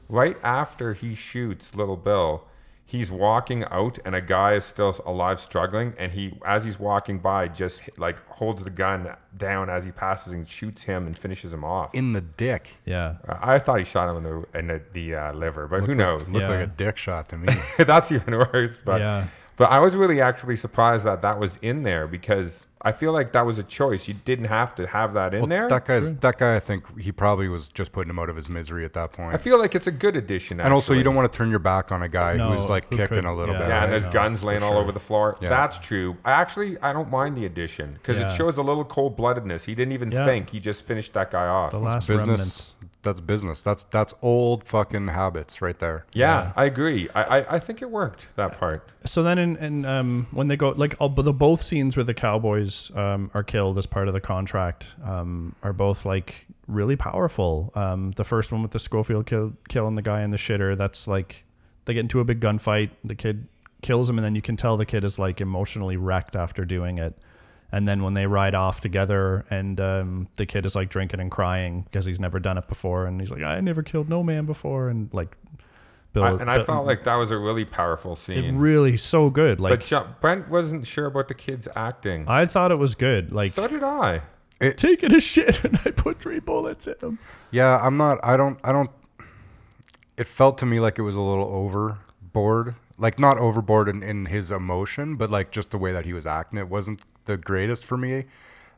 [0.10, 2.46] Right after he shoots Little Bill,
[2.90, 7.20] he's walking out and a guy is still alive struggling and he as he's walking
[7.20, 11.52] by just like holds the gun down as he passes and shoots him and finishes
[11.52, 11.94] him off.
[11.94, 12.70] In the dick.
[12.86, 13.16] Yeah.
[13.28, 15.94] Uh, I thought he shot him in the in the, the uh, liver, but who
[15.94, 16.30] knows?
[16.30, 16.50] Looked Yeah.
[16.50, 17.54] like a dick shot to me.
[17.78, 18.82] That's even worse.
[18.84, 19.28] But Yeah.
[19.58, 23.34] but I was really actually surprised that that was in there because I feel like
[23.34, 24.08] that was a choice.
[24.08, 25.68] You didn't have to have that in Well, there.
[25.68, 26.56] that guy's that guy.
[26.56, 29.34] I think he probably was just putting him out of his misery at that point.
[29.34, 30.60] I feel like it's a good addition.
[30.62, 32.88] and also, you don't want to turn your back on a guy No, who's like
[32.90, 33.62] who kicking could- a little yeah.
[33.62, 33.70] bit.
[33.70, 35.36] Yeah, and there's no, guns for laying all over the floor.
[35.42, 35.50] Yeah.
[35.50, 36.16] That's true.
[36.24, 38.32] I actually I don't mind the addition because Yeah.
[38.32, 39.64] it shows a little cold bloodedness.
[39.66, 40.24] He didn't even Yeah.
[40.26, 40.50] think.
[40.52, 41.72] He just finished that guy off.
[41.72, 42.28] The last business.
[42.28, 42.76] remnants.
[43.08, 43.62] That's business.
[43.62, 46.06] That's that's old fucking habits right there.
[46.12, 47.08] yeah, I agree.
[47.16, 48.90] I, I I think it worked that part.
[49.06, 52.14] So then, in, in um, when they go like all, the both scenes where the
[52.14, 57.72] cowboys um, are killed as part of the contract um, are both like really powerful.
[57.76, 60.78] Um, the first one with the Schofield kill, killing the guy in the shitter.
[60.78, 61.46] That's like
[61.86, 62.90] they get into a big gunfight.
[63.06, 63.48] The kid
[63.82, 66.98] kills him, and then you can tell the kid is like emotionally wrecked after doing
[66.98, 67.18] it.
[67.72, 71.30] And then when they ride off together, and um, the kid is like drinking and
[71.30, 74.46] crying because he's never done it before, and he's like, "I never killed no man
[74.46, 75.36] before," and like
[76.14, 78.56] Bill, I, and I Bill- felt like that was a really powerful it scene.
[78.56, 79.60] really so good.
[79.60, 82.26] Like but Jo- Brent wasn't sure about the kids acting.
[82.30, 83.34] I thought it was good.
[83.34, 84.22] Like so did I.
[84.78, 87.20] taking a shit and I put three bullets in him.
[87.52, 88.20] Yeah, I'm not.
[88.24, 88.58] I don't.
[88.64, 88.90] I don't.
[90.16, 92.76] It felt to me like it was a little overboard.
[92.98, 96.26] Like not overboard in, in his emotion, but like just the way that he was
[96.26, 96.58] acting.
[96.60, 98.26] It wasn't the greatest for me.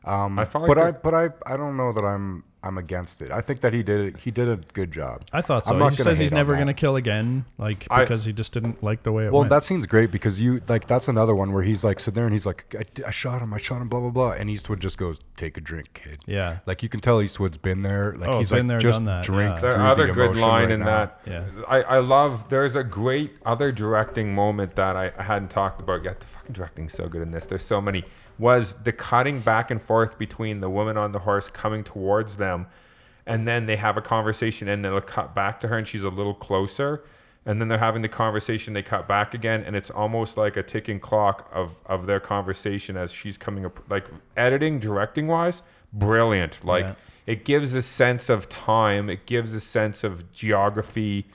[0.04, 3.20] Um, I felt like but I, but I, I don't know that I'm, I'm against
[3.20, 3.30] it.
[3.30, 4.16] I think that he did, it.
[4.16, 5.24] he did a good job.
[5.30, 5.88] I thought so.
[5.88, 9.02] He says he's never going to kill again, like I- because he just didn't like
[9.02, 9.50] the way it Well, went.
[9.50, 12.32] that scene's great because you like that's another one where he's like sitting there and
[12.32, 12.74] he's like,
[13.06, 15.60] I shot him, I shot him, blah blah blah, and Eastwood just goes, "Take a
[15.60, 16.60] drink, kid." Yeah.
[16.64, 18.14] like you can tell Eastwood's been there.
[18.16, 19.60] Like Oh, he's been like, there, just done that, drink yeah.
[19.60, 20.86] through The other the good line right in now.
[20.86, 21.44] that, Yeah.
[21.68, 22.48] I, I love.
[22.48, 26.20] There's a great other directing moment that I, I hadn't talked about yet.
[26.20, 27.44] The fucking directing's so good in this.
[27.44, 28.02] There's so many.
[28.40, 32.66] Was the cutting back and forth between the woman on the horse coming towards them,
[33.26, 36.08] and then they have a conversation, and they'll cut back to her, and she's a
[36.08, 37.04] little closer,
[37.44, 38.72] and then they're having the conversation.
[38.72, 42.96] They cut back again, and it's almost like a ticking clock of of their conversation
[42.96, 43.78] as she's coming up.
[43.90, 44.06] Like
[44.38, 45.60] editing, directing wise,
[45.92, 46.64] brilliant.
[46.64, 46.94] Like Yeah.
[47.26, 49.10] it gives a sense of time.
[49.10, 51.26] It gives a sense of geography.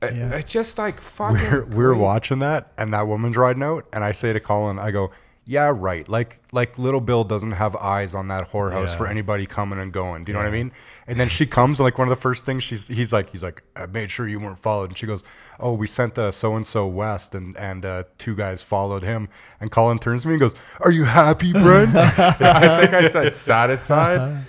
[0.00, 0.30] It- Yeah.
[0.30, 1.36] It's just like fucking.
[1.50, 4.90] we're, we're watching that and that woman's riding out and i say to colin i
[4.90, 5.12] go
[5.52, 6.08] yeah right.
[6.08, 8.96] Like like little bill doesn't have eyes on that whorehouse Yeah.
[8.96, 10.24] for anybody coming and going.
[10.24, 10.72] Do you know what i mean?
[11.08, 13.62] And then she comes like one of the first things she's he's like he's like
[13.76, 14.88] i made sure you weren't followed.
[14.90, 15.22] And she goes
[15.60, 19.28] oh we sent uh, so and so west and and uh, two guys followed him.
[19.60, 21.94] And colin turns to me and goes are you happy brent?
[21.96, 24.46] I think I said satisfied.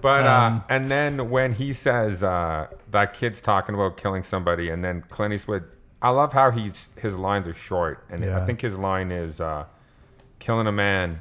[0.00, 4.70] But uh, Um, and then when he says uh, that kid's talking about killing somebody,
[4.70, 5.64] and then Clint Eastwood,
[6.00, 9.64] I love how he's his lines are short, and I think his line is uh,
[10.42, 11.20] "Killing a man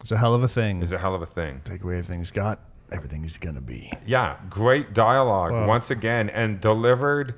[0.00, 0.82] it's a hell of a thing.
[0.82, 2.58] is a hell of a thing." Take away everything he's got,
[2.90, 3.92] everything he's gonna be.
[4.04, 7.34] Yeah, great dialogue once again, and delivered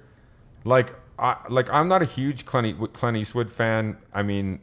[0.64, 3.98] like I like I'm not a huge Clint, E- Clint Eastwood fan.
[4.14, 4.60] I mean,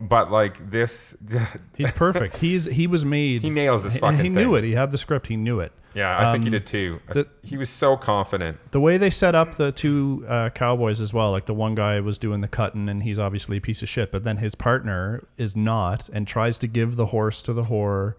[0.00, 1.14] but like this,
[1.76, 2.36] He's perfect.
[2.36, 3.42] He's he was made.
[3.42, 4.54] He nails this fucking He knew thing.
[4.56, 4.64] it.
[4.64, 5.26] He had the script.
[5.28, 5.72] He knew it.
[5.94, 7.00] yeah, I think he Um, did too.
[7.12, 8.58] The- he was so confident.
[8.72, 12.00] The way they set up the two uh, cowboys as well, like the one guy
[12.00, 15.22] was doing the cutting and he's obviously a piece of shit, but then his partner
[15.38, 18.14] is not and tries to give the horse to the whore,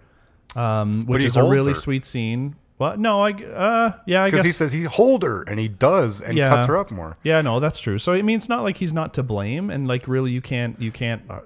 [0.55, 1.79] um, which is a really her.
[1.79, 2.55] sweet scene.
[2.77, 5.69] Well, no, I uh, yeah, I because guess he says he hold her and he
[5.69, 6.49] does and Yeah.
[6.49, 7.97] cuts her up more Yeah, no, that's true.
[7.97, 10.79] So I mean, it's not like he's not to blame, and like really, you can't,
[10.81, 11.21] you can't.
[11.29, 11.39] Uh,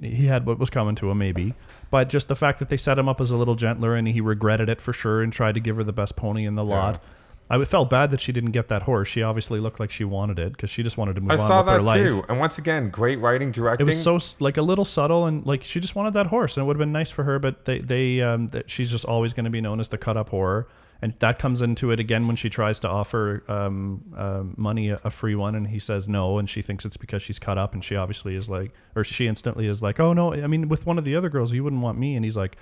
[0.00, 1.54] he had what was coming to him, maybe,
[1.90, 4.20] but just the fact that they set him up as a little gentler, and he
[4.20, 7.02] regretted it for sure, and tried to give her the best pony in the lot.
[7.50, 9.08] I felt bad that she didn't get that horse.
[9.08, 11.48] She obviously looked like she wanted it because she just wanted to move I on
[11.48, 12.06] saw with her that life.
[12.06, 12.24] too.
[12.28, 13.86] And once again, great writing, directing.
[13.86, 16.64] It was so like a little subtle, and like she just wanted that horse, and
[16.64, 17.38] it would have been nice for her.
[17.38, 20.18] But they, they, um, that she's just always going to be known as the cut
[20.18, 20.66] up whore,
[21.00, 25.00] and that comes into it again when she tries to offer um, um money a,
[25.04, 27.72] a free one, and he says no, and she thinks it's because she's cut up,
[27.72, 30.84] and she obviously is like, or she instantly is like, oh no, I mean with
[30.84, 32.58] one of the other girls, you wouldn't want me, and he's like,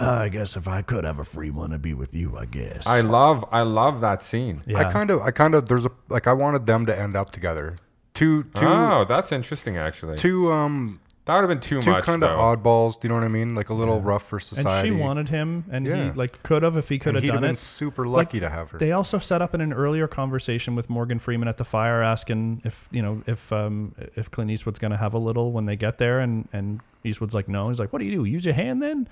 [0.00, 2.44] uh, I guess if I could have a free one, it'd be with you, I
[2.44, 2.86] guess.
[2.86, 4.62] I love, I love that scene.
[4.66, 4.78] yeah.
[4.80, 7.30] i kind of i kind of there's a like i wanted them to end up
[7.32, 7.76] together
[8.14, 9.76] two two oh, that's interesting.
[9.76, 12.04] Actually, two um that would have been too two much.
[12.04, 13.00] kind of oddballs.
[13.00, 13.54] Do you know what I mean?
[13.56, 14.60] Like a little rough for society.
[14.60, 14.88] and society.
[14.88, 16.04] she wanted him, and Yeah.
[16.04, 17.58] he like could have if he could and have he'd have done been it.
[17.58, 18.78] super Like, lucky to have her.
[18.78, 22.62] They also set up in an earlier conversation with Morgan Freeman at the fire, asking
[22.64, 25.98] if you know if um if Clint Eastwood's gonna have a little when they get
[25.98, 27.68] there, and and Eastwood's like, no.
[27.68, 28.24] He's like, what do you do?
[28.24, 29.08] Use your hand then?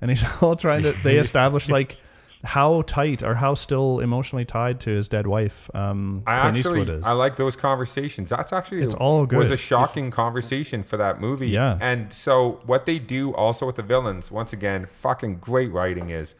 [0.00, 0.94] And he's all trying to.
[1.02, 1.96] They establish like
[2.44, 5.70] how tight or how still emotionally tied to his dead wife.
[5.74, 7.04] Um, I Clint actually, Eastwood is.
[7.04, 8.28] I like those conversations.
[8.28, 9.38] That's actually It's all good.
[9.38, 11.48] Was a shocking conversation for that movie.
[11.48, 11.78] Yeah.
[11.80, 16.34] And so what they do also with the villains, once again, fucking great writing is,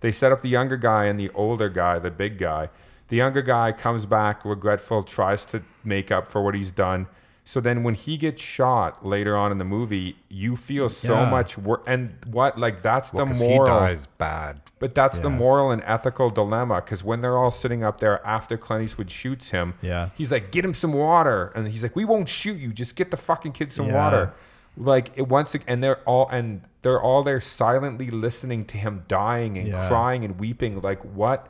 [0.00, 2.68] they set up the younger guy and the older guy, the big guy.
[3.08, 7.06] The younger guy comes back regretful, tries to make up for what he's done.
[7.50, 11.30] So then when he gets shot later on in the movie, you feel so Yeah.
[11.30, 11.80] much worse.
[11.86, 13.64] And what like that's the moral.
[13.64, 14.60] he dies bad.
[14.78, 15.36] But that's the Yeah.
[15.36, 19.48] moral and ethical dilemma because when they're all sitting up there after Clint Eastwood shoots
[19.48, 20.10] him, Yeah.
[20.14, 22.70] he's like, "Get him some water," and he's like, "We won't shoot you.
[22.70, 23.94] Just get the fucking kid some Yeah.
[23.94, 24.32] water."
[24.76, 29.04] Like it once, ag- and they're all and they're all there silently listening to him
[29.08, 29.88] dying and Yeah.
[29.88, 30.82] crying and weeping.
[30.82, 31.48] Like what?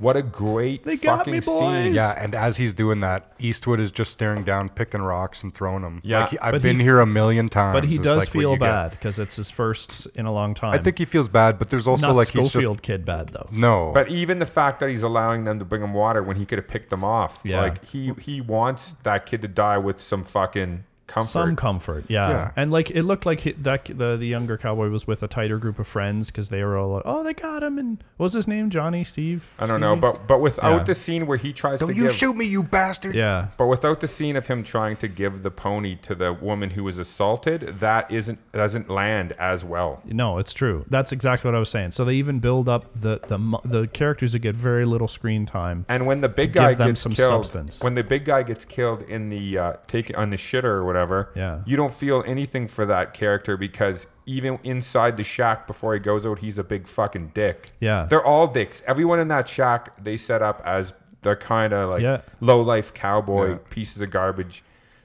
[0.00, 1.58] What a great They got fucking me, scene.
[1.60, 1.94] boys.
[1.94, 5.82] Yeah, and as he's doing that, Eastwood is just staring down, picking rocks and throwing
[5.82, 6.00] them.
[6.02, 6.20] Yeah.
[6.22, 7.74] like, he- I've But been he- here a million times.
[7.74, 8.60] but he It's does like what feel you get.
[8.64, 10.72] bad because it's his first in a long time.
[10.74, 13.28] I think he feels bad, but there's also not like he's Schofield just kid bad
[13.28, 13.48] though.
[13.52, 13.92] no.
[13.94, 16.58] But even the fact that he's allowing them to bring him water when he could
[16.58, 17.60] have picked them off, Yeah.
[17.60, 21.28] like he he wants that kid to die with some fucking comfort.
[21.28, 22.30] Some comfort, yeah.
[22.30, 22.50] Yeah.
[22.56, 25.58] And like it looked like he, that the the younger cowboy was with a tighter
[25.58, 28.32] group of friends because they were all like, oh they got him and what was
[28.32, 30.84] his name Johnny Steve I don't know, but but without Yeah.
[30.84, 33.14] the scene where he tries Don't to you give, shoot me, you bastard!
[33.14, 36.70] yeah but without the scene of him trying to give the pony to the woman
[36.70, 40.00] who was assaulted, that isn't doesn't land as well.
[40.04, 43.18] no it's true that's exactly what I was saying so they even build up the
[43.26, 46.78] the the characters that get very little screen time And when the big guy give
[46.78, 47.80] them gets some killed, substance.
[47.80, 50.99] when the big guy gets killed in the uh, take on the shitter or whatever,
[51.34, 51.60] Yeah.
[51.66, 56.24] you don't feel anything for that character because even inside the shack before he goes
[56.26, 57.72] out, he's a big fucking dick.
[57.80, 58.06] Yeah.
[58.08, 58.82] they're all dicks.
[58.86, 60.92] Everyone in that shack they set up as
[61.22, 62.20] the kind of like Yeah.
[62.40, 63.58] low life cowboy Yeah.
[63.70, 64.62] pieces of garbage.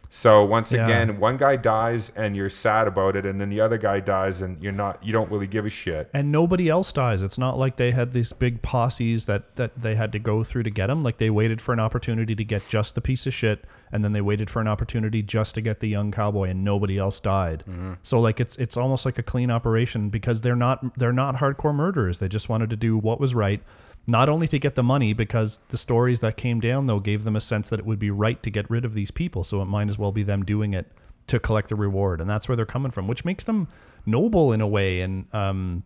[0.09, 0.85] So once Yeah.
[0.85, 4.39] again, one guy dies and you're sad about it, and then the other guy dies
[4.39, 5.03] and you're not.
[5.03, 6.09] You don't really give a shit.
[6.13, 7.21] and nobody else dies.
[7.21, 10.63] It's not like they had these big posses that that they had to go through
[10.63, 11.03] to get him.
[11.03, 14.13] Like they waited for an opportunity to get just the piece of shit, and then
[14.13, 17.63] they waited for an opportunity just to get the young cowboy, and nobody else died.
[18.03, 21.73] So like it's it's almost like a clean operation because they're not they're not hardcore
[21.75, 22.17] murderers.
[22.17, 23.61] They just wanted to do what was right.
[24.07, 27.35] Not only to get the money, because the stories that came down though gave them
[27.35, 29.43] a sense that it would be right to get rid of these people.
[29.43, 30.91] So it might as well be them doing it
[31.27, 33.67] to collect the reward, and that's where they're coming from, which makes them
[34.05, 35.01] noble in a way.
[35.01, 35.83] And um,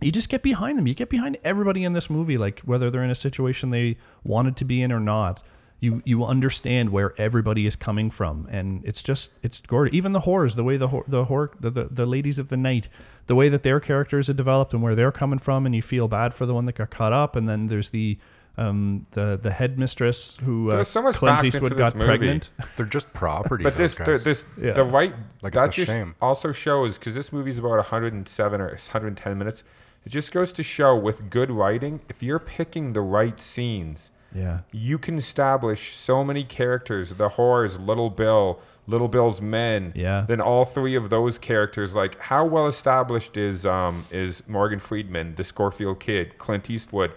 [0.00, 0.88] you just get behind them.
[0.88, 4.56] You get behind everybody in this movie, like whether they're in a situation they wanted
[4.56, 5.42] to be in or not.
[5.82, 9.92] You you understand where everybody is coming from, and it's just it's gorgeous.
[9.94, 12.56] Even the horrors, the way the hor- the horror the, the the ladies of the
[12.56, 12.88] night,
[13.26, 16.06] the way that their characters are developed and where they're coming from, and you feel
[16.08, 18.16] bad for the one that got caught up, and then there's the
[18.58, 22.06] um the the headmistress who uh, so much Clint Eastwood got movie.
[22.06, 22.50] pregnant.
[22.76, 23.64] They're just property.
[23.64, 24.74] But this, the, this, Yeah.
[24.74, 25.12] the right,
[25.42, 26.14] Like, that just shame.
[26.22, 29.64] also shows because this movie's about 107 or 110 minutes.
[30.04, 34.60] It just goes to show with good writing, if you're picking the right scenes, Yeah,
[34.72, 37.10] you can establish so many characters.
[37.10, 39.92] The horrors, Little Bill, Little Bill's men.
[39.94, 40.24] Yeah.
[40.26, 45.34] Then all three of those characters, like how well established is um is Morgan Freeman,
[45.36, 47.12] the Schofield kid, Clint Eastwood,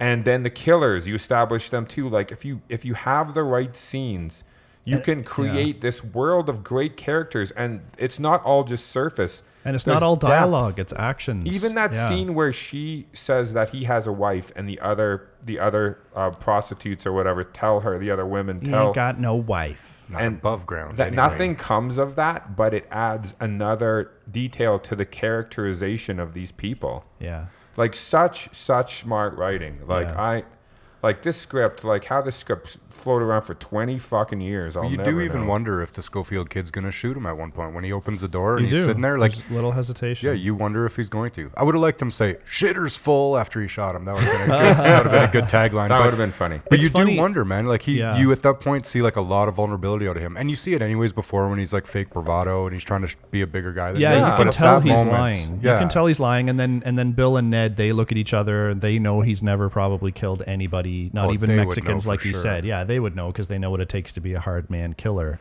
[0.00, 1.06] and then the killers.
[1.06, 2.08] You establish them too.
[2.08, 4.44] Like if you if you have the right scenes,
[4.84, 9.42] you can create this world of great characters, and it's not all just surface.
[9.68, 10.30] And it's not all depth.
[10.30, 11.46] dialogue; it's actions.
[11.54, 12.08] Even that Yeah.
[12.08, 16.30] scene where she says that he has a wife, and the other the other uh,
[16.30, 19.94] prostitutes or whatever tell her, the other women You tell ain't got no wife.
[20.10, 20.96] Not and above ground.
[20.96, 21.16] that anyway.
[21.16, 25.04] nothing comes of that, but it adds another detail to the
[25.52, 27.04] characterization of these people.
[27.20, 27.46] Yeah.
[27.76, 29.80] Like such such smart writing.
[29.86, 30.20] Like Yeah.
[30.20, 30.42] I,
[31.02, 34.76] like this script, like how this script floated around for twenty fucking years.
[34.76, 35.46] I'll you never do even know.
[35.48, 38.28] wonder if the Schofield kid's gonna shoot him at one point when he opens the
[38.28, 38.86] door and You he's do.
[38.86, 39.32] sitting there like.
[39.34, 40.28] There's little hesitation.
[40.28, 41.50] Yeah, you wonder if he's going to.
[41.56, 44.04] I would have liked him to say "shitter's full" after he shot him.
[44.04, 45.88] That would have been a good, that would have been a good tagline.
[45.90, 46.60] That would have been funny.
[46.68, 47.66] But It's you funny- do wonder, man.
[47.66, 48.16] Like he, Yeah.
[48.18, 50.56] you at that point see like a lot of vulnerability out of him, and you
[50.56, 53.40] see it anyways before when he's like fake bravado and he's trying to sh- be
[53.42, 53.92] a bigger guy.
[53.92, 55.60] Than Yeah, he you But can tell he's moment- lying.
[55.62, 58.12] Yeah, You can tell he's lying, and then and then Bill and Ned they look
[58.12, 61.62] at each other they know he's never probably killed anybody, not Oh, even they would
[61.62, 62.40] know Mexicans, for like you sure.
[62.40, 62.64] said.
[62.64, 64.94] Yeah, they would know because they know what it takes to be a hard man
[64.94, 65.38] killer.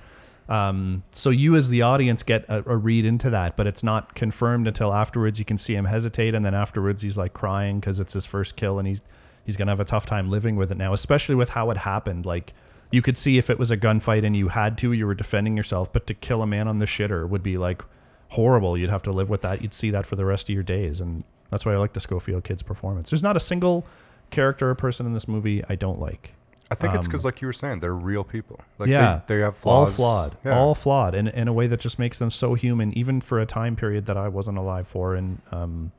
[0.50, 4.16] Um, so you as the audience get a, a read into that, but it's not
[4.16, 5.40] confirmed until afterwards.
[5.40, 8.56] You can see him hesitate, and then afterwards he's like crying because it's his first
[8.56, 9.02] kill, and he's
[9.46, 12.26] he's gonna have a tough time living with it now, especially with how it happened.
[12.26, 12.54] Like
[12.92, 15.58] you could see if it was a gunfight and you had to, you were defending
[15.58, 17.84] yourself, but to kill a man on the shitter would be like
[18.30, 18.78] horrible.
[18.78, 19.62] You'd have to live with that.
[19.62, 22.00] You'd see that for the rest of your days, and that's why I like the
[22.00, 23.10] Schofield kid's performance.
[23.10, 23.86] There's not a single
[24.30, 26.34] character or person in this movie I don't like.
[26.70, 28.60] I think it's because, like you were saying, they're real people.
[28.78, 29.96] Like Um, yeah, they, they have all flaws.
[29.96, 30.58] flawed, Yeah.
[30.60, 33.46] all flawed, in in a way that just makes them so human, even for a
[33.46, 35.16] time period that I wasn't alive for.
[35.16, 35.92] And um,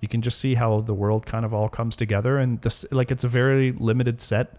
[0.00, 3.10] you can just see how the world kind of all comes together, and this like
[3.12, 4.54] it's a very limited set.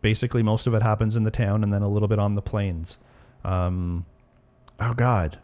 [0.00, 2.40] Basically, most of it happens in the town, and then a little bit on the
[2.42, 2.96] plains.
[3.44, 4.06] Um,
[4.80, 5.38] oh God,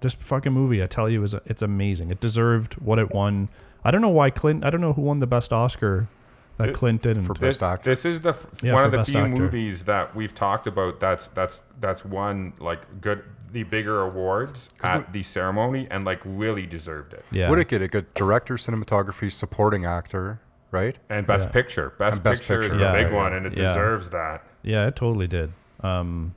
[0.00, 2.10] this fucking movie, I tell you, is it's amazing.
[2.10, 3.50] It deserved what it won.
[3.84, 4.64] I don't know why Clint.
[4.64, 6.08] I don't know who won the best Oscar
[6.58, 7.24] that It- Clint didn't.
[7.24, 7.90] for This, Best actor.
[7.90, 9.42] this is the f- Yeah, one of the few actor.
[9.42, 15.12] movies that we've talked about that's that's that's won like good the bigger awards at
[15.12, 17.24] the ceremony and like really deserved it.
[17.30, 17.82] yeah, Would it get?
[17.82, 20.40] a good director, cinematography, supporting actor,
[20.72, 20.96] right?
[21.08, 21.52] And best Yeah.
[21.52, 22.92] picture, best, And Best picture, Picture, is the yeah.
[23.04, 23.68] big Yeah, one, and it Yeah.
[23.68, 24.42] deserves that.
[24.62, 25.52] Yeah, it totally did.
[25.82, 26.34] Um,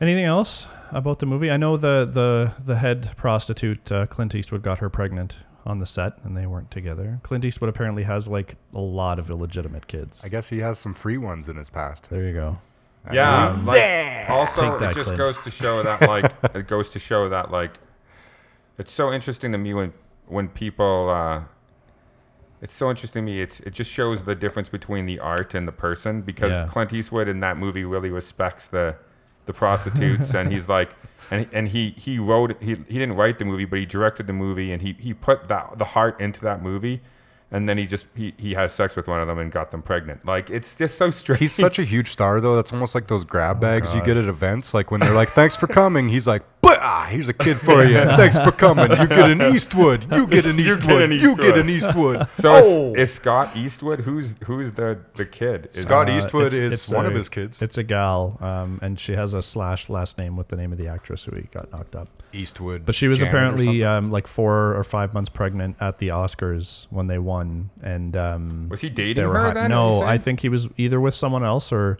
[0.00, 1.50] anything else about the movie?
[1.50, 5.36] I know the the the head prostitute uh, Clint Eastwood got her pregnant
[5.66, 7.20] on the set, and they weren't together.
[7.22, 10.22] Clint Eastwood apparently has like a lot of illegitimate kids.
[10.24, 12.08] I guess he has some free ones in his past.
[12.10, 12.58] There you go.
[13.12, 13.48] Yeah.
[13.50, 15.18] Um, like, also, that, it just Clint.
[15.18, 17.72] goes to show that like it goes to show that like
[18.78, 19.92] it's so interesting to me when
[20.26, 21.10] when people.
[21.10, 21.42] Uh,
[22.60, 23.40] it's so interesting to me.
[23.40, 26.66] It's it just shows the difference between the art and the person because Yeah.
[26.68, 28.96] Clint Eastwood in that movie really respects the
[29.48, 30.90] the prostitutes, and he's like,
[31.32, 34.32] and and he he wrote he he didn't write the movie, but he directed the
[34.32, 37.00] movie, and he he put that the heart into that movie.
[37.50, 39.80] And then he just he, he has sex with one of them and got them
[39.80, 40.26] pregnant.
[40.26, 41.40] Like it's just so strange.
[41.40, 42.54] He's such a huge star, though.
[42.54, 44.74] That's almost like those grab oh, bags you get at events.
[44.74, 47.84] Like when they're like, "Thanks for coming," he's like, "But ah, here's a kid for
[47.84, 47.94] you.
[48.16, 48.90] Thanks for coming.
[48.90, 50.12] You get an Eastwood.
[50.12, 51.02] You get an You get Eastwood.
[51.02, 54.00] an You get an Eastwood." Eastwood." So oh, is, is Scott Eastwood?
[54.00, 55.70] Who's who's the the kid?
[55.74, 57.60] Is Scott Uh, Eastwood it's- is it's one of his kids.
[57.62, 60.78] It's a gal, um, and she has a slash last name with the name of
[60.78, 62.08] the actress who he got knocked up.
[62.32, 62.84] Eastwood.
[62.86, 66.86] But she was Janet apparently um, like four or five months pregnant at the Oscars
[66.90, 70.48] when they won, and um, Was he dating her hi- then, No, I think he
[70.48, 71.98] was either with someone else or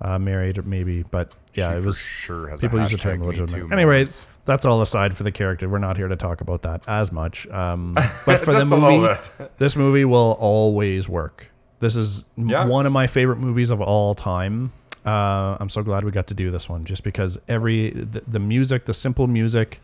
[0.00, 1.02] uh, married, or maybe.
[1.02, 3.72] But yeah, She it was sure has a people use the term legitimate.
[3.72, 4.08] Anyway,
[4.44, 5.68] that's all aside for the character.
[5.68, 7.46] We're not here to talk about that as much.
[7.48, 7.94] Um,
[8.26, 9.20] but for the Just a little movie,
[9.58, 11.50] this movie will always work.
[11.80, 12.64] This is Yeah.
[12.66, 14.72] one of my favorite movies of all time.
[15.04, 18.38] Uh, I'm so glad we got to do this one, just because every the, the
[18.38, 19.80] music, the simple music,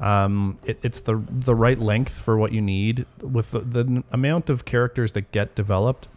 [0.00, 3.04] um, it, it's the the right length for what you need.
[3.20, 6.08] With the, the amount of characters that get developed,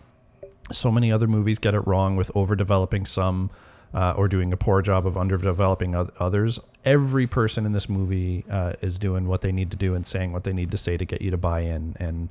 [0.71, 3.49] so many other movies get it wrong with overdeveloping some
[3.95, 6.59] uh, or doing a poor job of underdeveloping others.
[6.83, 10.33] Every person in this movie uh, is doing what they need to do and saying
[10.33, 11.95] what they need to say to get you to buy in.
[11.97, 12.27] And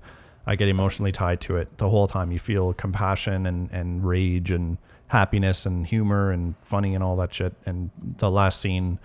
[0.47, 2.31] I get emotionally tied to it the whole time.
[2.31, 4.77] You feel compassion and, and rage and
[5.09, 7.55] happiness and humor and funny and all that shit.
[7.65, 8.99] And the last scene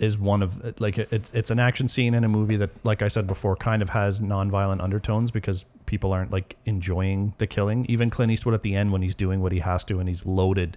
[0.00, 3.00] is one of like it, it's it's an action scene in a movie that like
[3.00, 7.86] I said before kind of has non-violent undertones because people aren't like enjoying the killing
[7.88, 10.26] even Clint Eastwood at the end when he's doing what he has to and he's
[10.26, 10.76] loaded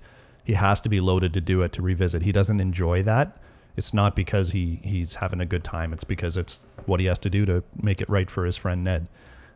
[0.49, 3.37] he has to be loaded to do it to revisit he doesn't enjoy that
[3.77, 7.19] it's not because he he's having a good time it's because it's what he has
[7.19, 9.07] to do to make it right for his friend Ned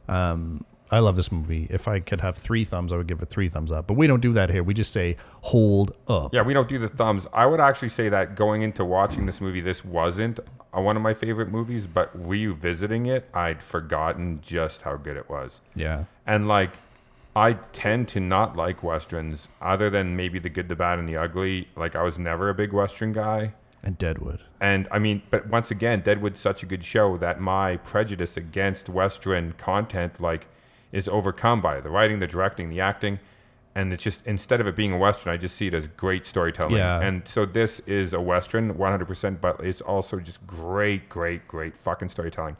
[0.08, 1.66] um I love this movie.
[1.72, 3.88] If I could have three thumbs, I would give it three thumbs up.
[3.88, 4.62] But we don't do that here.
[4.62, 6.36] We just say hold up.
[6.36, 7.26] Yeah, we don't do the thumbs.
[7.34, 11.02] I would actually say that going into watching this movie, this wasn't uh, one of
[11.02, 15.62] my favorite movies, but revisiting it, I'd forgotten just how good it was.
[15.76, 16.04] Yeah.
[16.28, 16.74] And like,
[17.36, 21.18] I tend to not like westerns, other than maybe the good, the bad, and the
[21.18, 21.68] ugly.
[21.76, 23.54] Like, I was never a big western guy.
[23.82, 24.42] And Deadwood.
[24.62, 28.88] And I mean, but once again, Deadwood's such a good show that my prejudice against
[28.88, 30.46] Western content, like,
[30.92, 33.20] is overcome by the writing, the directing, the acting.
[33.76, 36.28] And it's just, instead of it being a Western, I just see it as great
[36.28, 36.76] storytelling.
[36.76, 37.02] Yeah.
[37.02, 42.10] And so this is a Western, 100%, but it's also just great, great, great fucking
[42.10, 42.56] storytelling.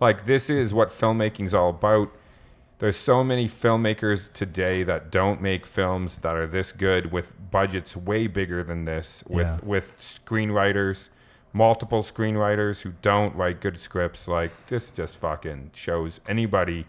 [0.00, 2.12] Like, this is what filmmaking's all about.
[2.82, 7.94] There's so many filmmakers today that don't make films that are this good with budgets
[7.94, 9.60] way bigger than this, with Yeah.
[9.62, 11.08] with screenwriters,
[11.52, 14.26] multiple screenwriters who don't write good scripts.
[14.26, 16.86] Like this just fucking shows anybody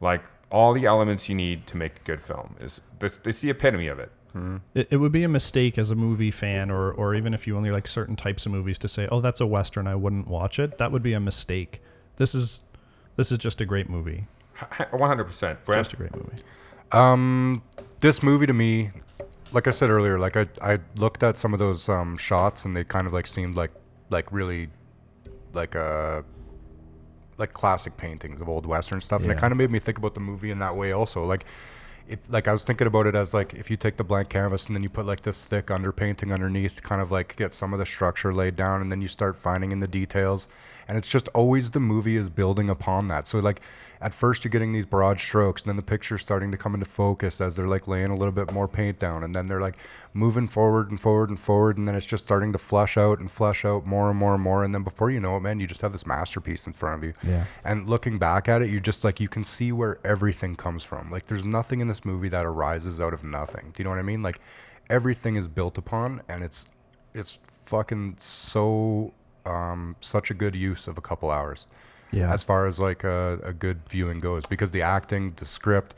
[0.00, 2.56] like all the elements you need to make a good film.
[2.58, 4.10] Is this it's the epitome of it.
[4.34, 4.56] Mm-hmm.
[4.72, 7.54] It, it would be a mistake as a movie fan, or or even if you
[7.54, 10.58] only like certain types of movies, to say, "Oh, that's a western, I wouldn't watch
[10.58, 11.82] it." That would be a mistake.
[12.16, 12.62] This is
[13.16, 14.26] this is just a great movie.
[14.90, 15.64] One hundred percent.
[15.64, 16.42] Brent, Just a great movie.
[16.92, 17.62] Um,
[18.00, 18.90] this movie to me,
[19.52, 22.76] like I said earlier, like I I looked at some of those um shots and
[22.76, 23.70] they kind of like seemed like
[24.10, 24.68] like really
[25.52, 26.22] like uh
[27.38, 30.14] like classic paintings of old western stuff, and it kind of made me think about
[30.14, 31.24] the movie in that way also.
[31.24, 31.46] Like,
[32.06, 34.66] if like I was thinking about it as like if you take the blank canvas
[34.66, 37.72] and then you put like this thick underpainting underneath, to kind of like get some
[37.72, 40.46] of the structure laid down, and then you start finding in the details,
[40.88, 43.26] and it's just always the movie is building upon that.
[43.26, 43.60] So like
[44.02, 46.88] at first you're getting these broad strokes and then the picture's starting to come into
[46.88, 49.76] focus as they're like laying a little bit more paint down and then they're like
[50.12, 53.30] moving forward and forward and forward and then it's just starting to flesh out and
[53.30, 55.66] flesh out more and more and more and then before you know it man you
[55.66, 57.12] just have this masterpiece in front of you.
[57.22, 57.44] Yeah.
[57.64, 61.10] and looking back at it you just like you can see where everything comes from.
[61.10, 63.72] Like there's nothing in this movie that arises out of nothing.
[63.74, 64.22] Do you know what i mean?
[64.22, 64.40] Like
[64.90, 66.66] everything is built upon and it's
[67.14, 69.14] it's fucking so
[69.46, 71.66] um such a good use of a couple hours
[72.12, 72.32] Yeah.
[72.32, 75.94] as far as like a, a good viewing goes because the acting the script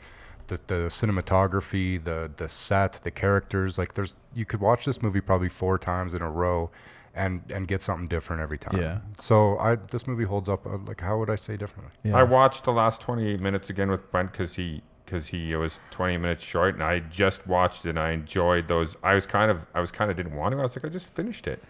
[0.47, 5.21] the, the cinematography the the set the characters like there's you could watch this movie
[5.21, 6.69] probably four times in a row
[7.13, 8.99] and and get something different every time Yeah.
[9.19, 12.17] so i this movie holds up uh, like how would i say differently yeah.
[12.17, 16.17] I watched the last 28 minutes again with Brent because he because he was 20
[16.17, 17.89] minutes short, and I just watched it.
[17.89, 18.95] and I enjoyed those.
[19.03, 20.57] I was kind of I was kind of didn't want to.
[20.57, 21.61] I was like I just finished it,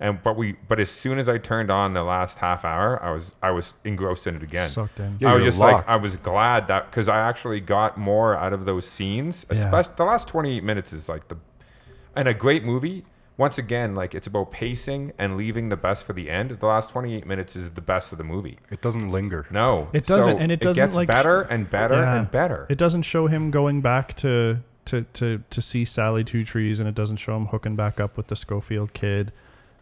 [0.00, 3.10] and but we but as soon as I turned on the last half hour, I
[3.10, 4.68] was I was engrossed in it again.
[4.68, 5.16] Sucked in.
[5.20, 5.84] Yeah, I was you're just like.
[5.88, 9.44] I was glad that because I actually got more out of those scenes.
[9.50, 9.64] Yeah.
[9.64, 11.36] Especially the last 28 minutes is like the
[12.14, 13.04] and a great movie.
[13.36, 16.50] Once again, like it's about pacing and leaving the best for the end.
[16.58, 18.58] The last 28 minutes is the best of the movie.
[18.70, 21.94] it doesn't linger No, It doesn't- So and it doesn't, gets like, better and better
[21.94, 22.18] Yeah.
[22.18, 22.66] and better.
[22.68, 26.88] It doesn't show him going back to to to to see Sally Two Trees, and
[26.88, 29.30] it doesn't show him hooking back up with the Schofield kid,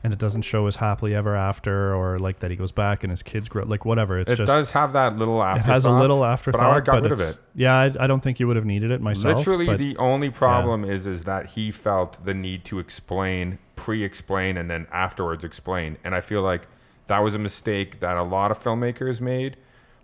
[0.06, 3.10] and it doesn't show his happily ever after, or like that he goes back and
[3.10, 4.20] his kids grow like whatever.
[4.20, 6.92] It's just it just does have that little after it has a little afterthought but
[6.92, 7.36] I got rid of it.
[7.56, 9.38] Yeah, I, I don't think you would have needed it myself.
[9.38, 14.56] Literally, but the only problem is is that he felt the need to explain, pre-explain,
[14.56, 15.96] and then afterwards explain.
[16.04, 16.68] And I feel like
[17.08, 19.56] that was a mistake that a lot of filmmakers made.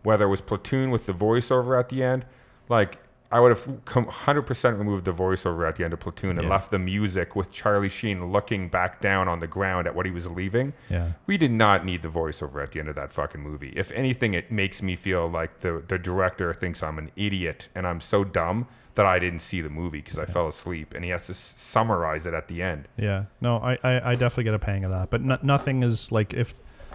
[0.03, 2.25] Whether it was Platoon with the voiceover at the end,
[2.69, 2.99] like
[3.33, 6.51] I would have 100% removed the voiceover at the end of Platoon and Yeah.
[6.51, 10.13] left the music with Charlie Sheen looking back down on the ground at what he
[10.13, 10.73] was leaving.
[10.89, 11.13] yeah.
[11.27, 13.73] We did not need the voiceover at the end of that fucking movie.
[13.77, 17.87] If anything, it makes me feel like the, the director thinks I'm an idiot and
[17.87, 21.11] I'm so dumb that I didn't see the movie because I fell asleep and he
[21.11, 22.89] has to s- summarize it at the end.
[22.99, 25.09] Yeah, no, I, I, I definitely get a pang of that.
[25.09, 26.53] But no, nothing is like if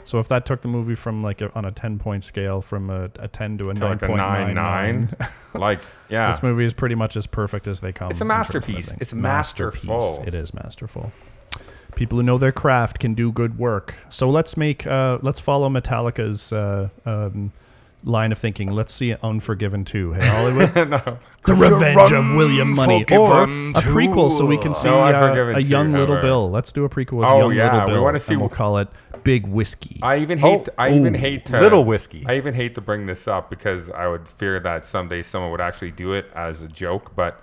[0.07, 2.89] so if that took the movie from like a, on a ten point scale from
[2.89, 5.13] a, a ten to a nine point nine
[5.53, 8.11] like yeah, This movie is pretty much as perfect as they come.
[8.11, 8.93] It's a in terms of masterpiece.
[9.01, 10.23] It's masterful.
[10.25, 11.11] It is masterful.
[11.95, 13.95] People who know their craft can do good work.
[14.09, 17.51] So let's make uh, let's follow Metallica's uh, um,
[18.03, 18.71] line of thinking.
[18.71, 20.13] Let's see Unforgiven 2.
[20.13, 20.75] Hey Hollywood.
[20.89, 21.17] no.
[21.45, 25.61] The Revenge of William Munny, or a prequel, so we can see No uh, a
[25.61, 26.21] 2, young little ever.
[26.21, 26.49] Bill.
[26.49, 28.03] Let's do a prequel with Oh, young yeah, little we Bill.
[28.03, 28.89] wanna see and we'll wh- call it
[29.23, 29.99] Big Whiskey.
[30.01, 30.67] I even hate.
[30.77, 32.23] I even ooh, hate to, Little whiskey.
[32.27, 35.61] I even hate to bring this up because I would fear that someday someone would
[35.61, 37.15] actually do it as a joke.
[37.15, 37.41] But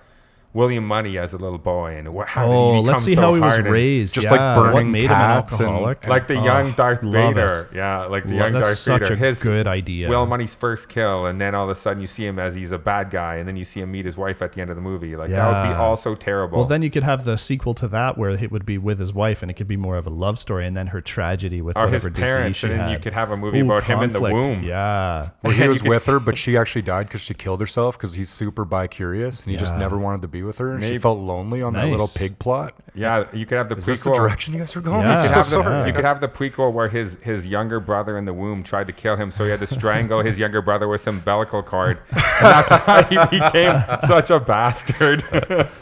[0.55, 3.13] William Munny as a little boy and what, how oh, did he oh, let's see
[3.15, 3.71] so how he was hardened?
[3.73, 4.15] raised.
[4.15, 7.03] Just like yeah, what burning made him an cats and- like the Oh, young Darth
[7.03, 7.35] love it.
[7.35, 7.69] Vader.
[7.75, 9.13] Yeah, like the Lo- young Darth such Vader.
[9.13, 10.07] a His good idea.
[10.09, 12.71] Will Munny's first kill, and then all of a sudden you see him as he's
[12.71, 14.75] a bad guy, and then you see him meet his wife at the end of
[14.77, 15.15] the movie.
[15.17, 15.81] Like that would be Yeah.
[15.81, 16.59] all so terrible.
[16.59, 19.13] Well, then you could have the sequel to that where it would be with his
[19.13, 21.75] wife, and it could be more of a love story, and then her tragedy with
[21.77, 23.83] Or his whatever parents, disease she and then you could have a movie Ooh, about
[23.83, 24.63] him in the womb.
[24.63, 28.13] Yeah, Where he was with her, but she actually died because she killed herself because
[28.13, 30.71] he's super bi curious and he just never wanted to be with her.
[30.71, 32.73] And Maybe- she felt lonely on that little pig plot.
[32.93, 34.15] yeah, you could have the Is this the prequel.
[34.15, 35.01] direction you guys are going?
[35.01, 35.17] Yeah.
[35.17, 35.87] I'm You could, so have the, sorry.
[35.87, 38.93] you could have the prequel where his, his younger brother in the womb tried to
[38.93, 41.99] kill him, so he had to strangle his younger brother with some umbilical cord.
[42.11, 45.23] And that's how he became such a bastard.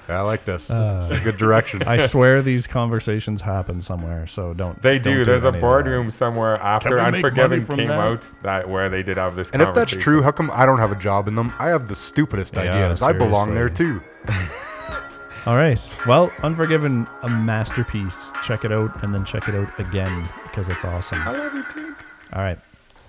[0.08, 0.70] I like this.
[0.70, 1.84] Uh, it's a good direction.
[1.84, 4.82] I swear these conversations happen somewhere, so don't.
[4.82, 5.26] they don't do.
[5.26, 5.62] There's a any of that.
[5.62, 8.00] boardroom somewhere after we make money Unforgiven from came that?
[8.00, 9.50] out that where they did have this.
[9.52, 10.02] and if that's conversation.
[10.02, 11.54] true, how come I don't have a job in them?
[11.60, 13.02] I have the stupidest Yeah, ideas.
[13.02, 14.02] I belong there too.
[15.46, 15.80] All right.
[16.08, 18.32] Well, Unforgiven, a masterpiece.
[18.44, 21.20] Check it out, and then check it out again because it's awesome.
[21.22, 21.96] I love you too.
[22.32, 22.58] All right.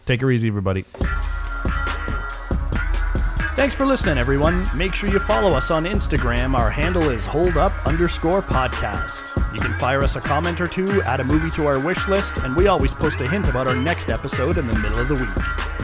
[0.05, 0.85] Take her easy, everybody.
[3.55, 4.69] Thanks for listening, everyone.
[4.77, 6.59] Make sure you follow us on Instagram.
[6.59, 9.33] Our handle is holdup underscore podcast.
[9.55, 12.37] You can fire us a comment or two, add a movie to our wish list,
[12.39, 15.15] and we always post a hint about our next episode in the middle of the
[15.15, 15.84] week.